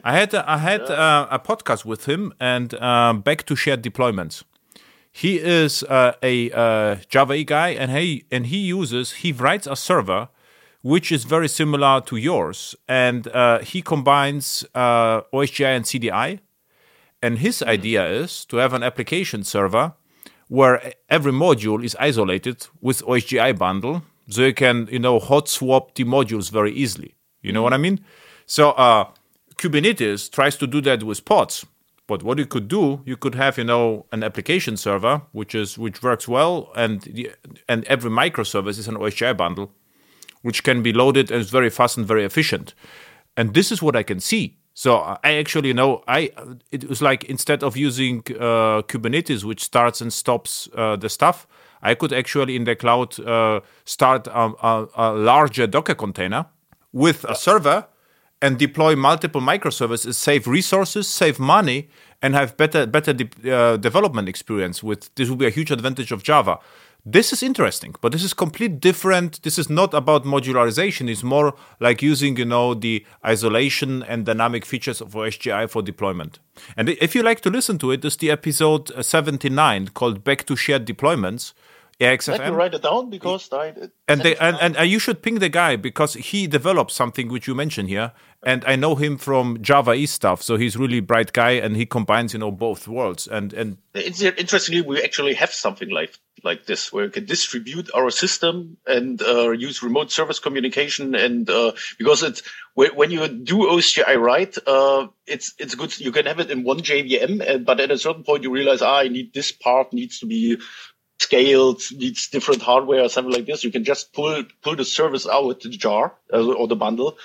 [0.05, 4.45] I had I had uh, a podcast with him and uh, back to shared deployments.
[5.19, 9.75] He is uh, a uh, Java guy and he and he uses he writes a
[9.75, 10.29] server
[10.83, 13.27] which is very similar to yours and
[13.65, 16.39] he combines OSGI and CDI.
[17.21, 19.95] And his idea is to have an application server
[20.47, 25.97] where every module is isolated with OSGI bundle, so you can you know hot swap
[25.97, 27.17] the modules very easily.
[27.43, 27.99] You know what I mean?
[28.47, 29.07] So uh,
[29.57, 31.67] Kubernetes tries to do that with pods.
[32.09, 35.79] But what you could do, you could have, you know, an application server which is
[35.79, 37.29] which works well, and
[37.69, 39.71] and every microservice is an OSGI bundle,
[40.43, 42.75] which can be loaded and is very fast and very efficient.
[43.37, 44.57] And this is what I can see.
[44.73, 46.31] So I actually know I
[46.73, 51.47] it was like instead of using uh, Kubernetes, which starts and stops uh, the stuff,
[51.83, 56.47] I could actually in the cloud uh, start a, a, a, larger Docker container
[56.93, 57.87] with a server
[58.41, 61.89] and deploy multiple microservices, save resources, save money,
[62.23, 64.83] and have better better de- uh, development experience.
[64.83, 66.59] With this will be a huge advantage of Java.
[67.07, 69.43] This is interesting, but this is complete different.
[69.43, 71.09] This is not about modularization.
[71.09, 76.39] It's more like using, you know, the isolation and dynamic features of OSGI for deployment.
[76.77, 80.57] And if you like to listen to it, there's the episode 79 called Back to
[80.57, 81.55] Shared Deployments.
[82.01, 82.39] airhacks.fm.
[82.39, 83.73] Let me write it down because I.
[84.07, 87.47] And, they, and, and, and you should ping the guy because he developed something which
[87.47, 88.13] you mentioned here,
[88.45, 92.33] and I know him from Java stuff, so he's really bright guy, and he combines
[92.33, 93.27] you know both worlds.
[93.27, 97.91] And and it's interestingly, we actually have something like like this where we can distribute
[97.95, 102.43] our system and uh, use remote service communication, and uh, because it's
[102.75, 105.99] when you do OSGI right, uh, it's it's good.
[105.99, 108.99] You can have it in one JVM, but at a certain point you realize, ah,
[108.99, 110.59] I need this part needs to be
[111.21, 113.65] scaled, needs different hardware or something like this.
[113.65, 117.19] You can just pull pull the service out with the jar uh, or the bundle,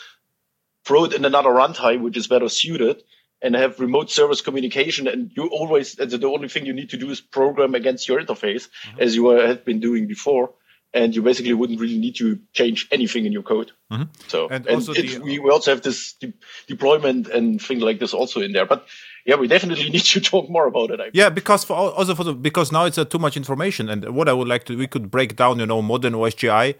[0.85, 3.03] throw it in another runtime which is better suited,
[3.41, 5.07] and have remote service communication.
[5.07, 8.69] And you always the only thing you need to do is program against your interface
[8.69, 9.01] mm-hmm.
[9.01, 10.53] as you have been doing before
[10.93, 13.71] and you basically wouldn't really need to change anything in your code.
[13.91, 14.03] Mm-hmm.
[14.27, 16.33] So, and, and also the, we, we also have this de-
[16.67, 18.65] deployment and things like this also in there.
[18.65, 18.85] But
[19.25, 20.99] yeah, we definitely need to talk more about it.
[21.13, 23.89] Yeah, because for also for the, because now it's uh, too much information.
[23.89, 26.75] And what I would like to, we could break down, you know, modern OSGI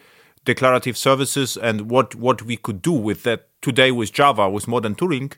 [0.45, 4.95] declarative services and what what we could do with that today with Java with modern
[4.95, 5.31] tooling.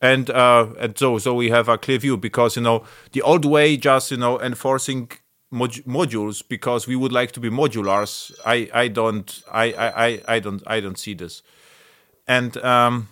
[0.00, 3.44] And uh, and so so we have a clear view because you know the old
[3.44, 5.10] way just you know enforcing
[5.52, 8.32] mod- modules because we would like to be modulars.
[8.44, 11.42] I, I don't I, I, I don't I don't see this.
[12.26, 13.08] And um,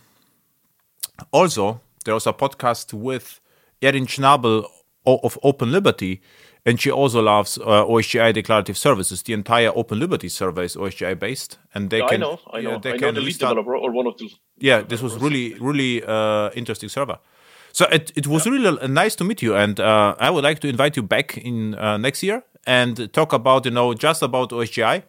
[1.30, 3.40] also there was a podcast with
[3.82, 4.66] Erin Schnabel
[5.06, 6.20] of Open Liberty,
[6.66, 9.22] and she also loves uh, OSGI declarative services.
[9.22, 12.22] The entire Open Liberty survey is OSGI based, and they yeah, can.
[12.22, 14.16] I know, I know, yeah, they I can know the lead developer or one of
[14.18, 14.30] the.
[14.58, 17.18] Yeah, this was really, really uh, interesting server.
[17.72, 18.52] So it, it was yeah.
[18.52, 21.74] really nice to meet you, and uh, I would like to invite you back in
[21.76, 25.02] uh, next year and talk about you know just about OSGI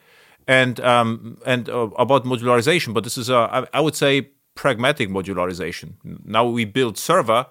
[0.47, 2.93] and um, and uh, about modularization.
[2.93, 5.93] But this is a I, I would say pragmatic modularization.
[6.03, 7.47] Now we build server,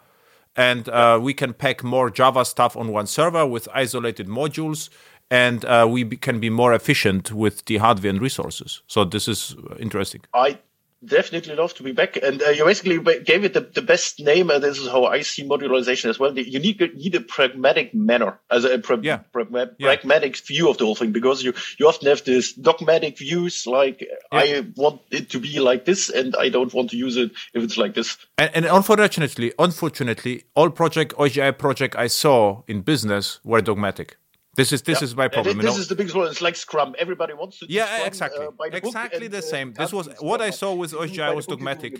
[0.56, 4.90] and uh, we can pack more Java stuff on one server with isolated modules,
[5.30, 8.82] and uh, we be, can be more efficient with the hardware and resources.
[8.86, 10.22] So this is interesting.
[10.34, 10.58] I
[11.04, 12.16] definitely love to be back.
[12.16, 14.50] And uh, you basically gave it the, the best name.
[14.50, 16.36] And this is how I see modularization as well.
[16.38, 19.20] You need, need a pragmatic manner, as a pra- yeah.
[19.34, 19.88] Pragma- yeah.
[19.88, 24.00] pragmatic view of the whole thing, because you, you often have this dogmatic views like,
[24.00, 24.08] yeah.
[24.32, 27.62] I want it to be like this, and I don't want to use it if
[27.62, 28.16] it's like this.
[28.38, 34.16] And, and unfortunately, unfortunately, all project, OSGI project I saw in business were dogmatic.
[34.60, 35.04] This is this yeah.
[35.06, 35.56] is my problem.
[35.56, 36.26] This, is the biggest one.
[36.26, 36.94] It's like Scrum.
[36.98, 37.66] Everybody wants to.
[37.66, 38.46] Yeah, Scrum, exactly.
[38.46, 39.72] Uh, exactly the same.
[39.72, 41.98] This was what I saw with OSGI was dogmatic,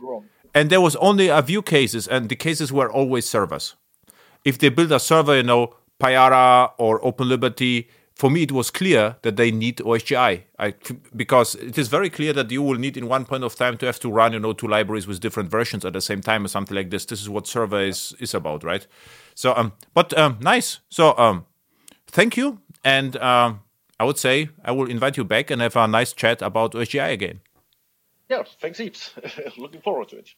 [0.55, 3.77] and there was only a few cases, and the cases were always servers.
[4.45, 8.71] If they build a server, you know, Payara or Open Liberty, for me it was
[8.71, 10.75] clear that they need OSGI I,
[11.17, 13.87] because it is very clear that you will need in one point of time to
[13.87, 16.49] have to run, you know, two libraries with different versions at the same time or
[16.49, 17.07] something like this.
[17.07, 18.87] This is what server is is about, right?
[19.35, 20.81] So, um, but um, nice.
[20.91, 21.47] So, um,
[22.11, 22.61] thank you.
[22.85, 23.55] And uh,
[23.99, 27.13] I would say I will invite you back and have a nice chat about OSGI
[27.13, 27.41] again.
[28.29, 29.13] Yeah, thanks heaps.
[29.59, 30.31] Looking forward to it.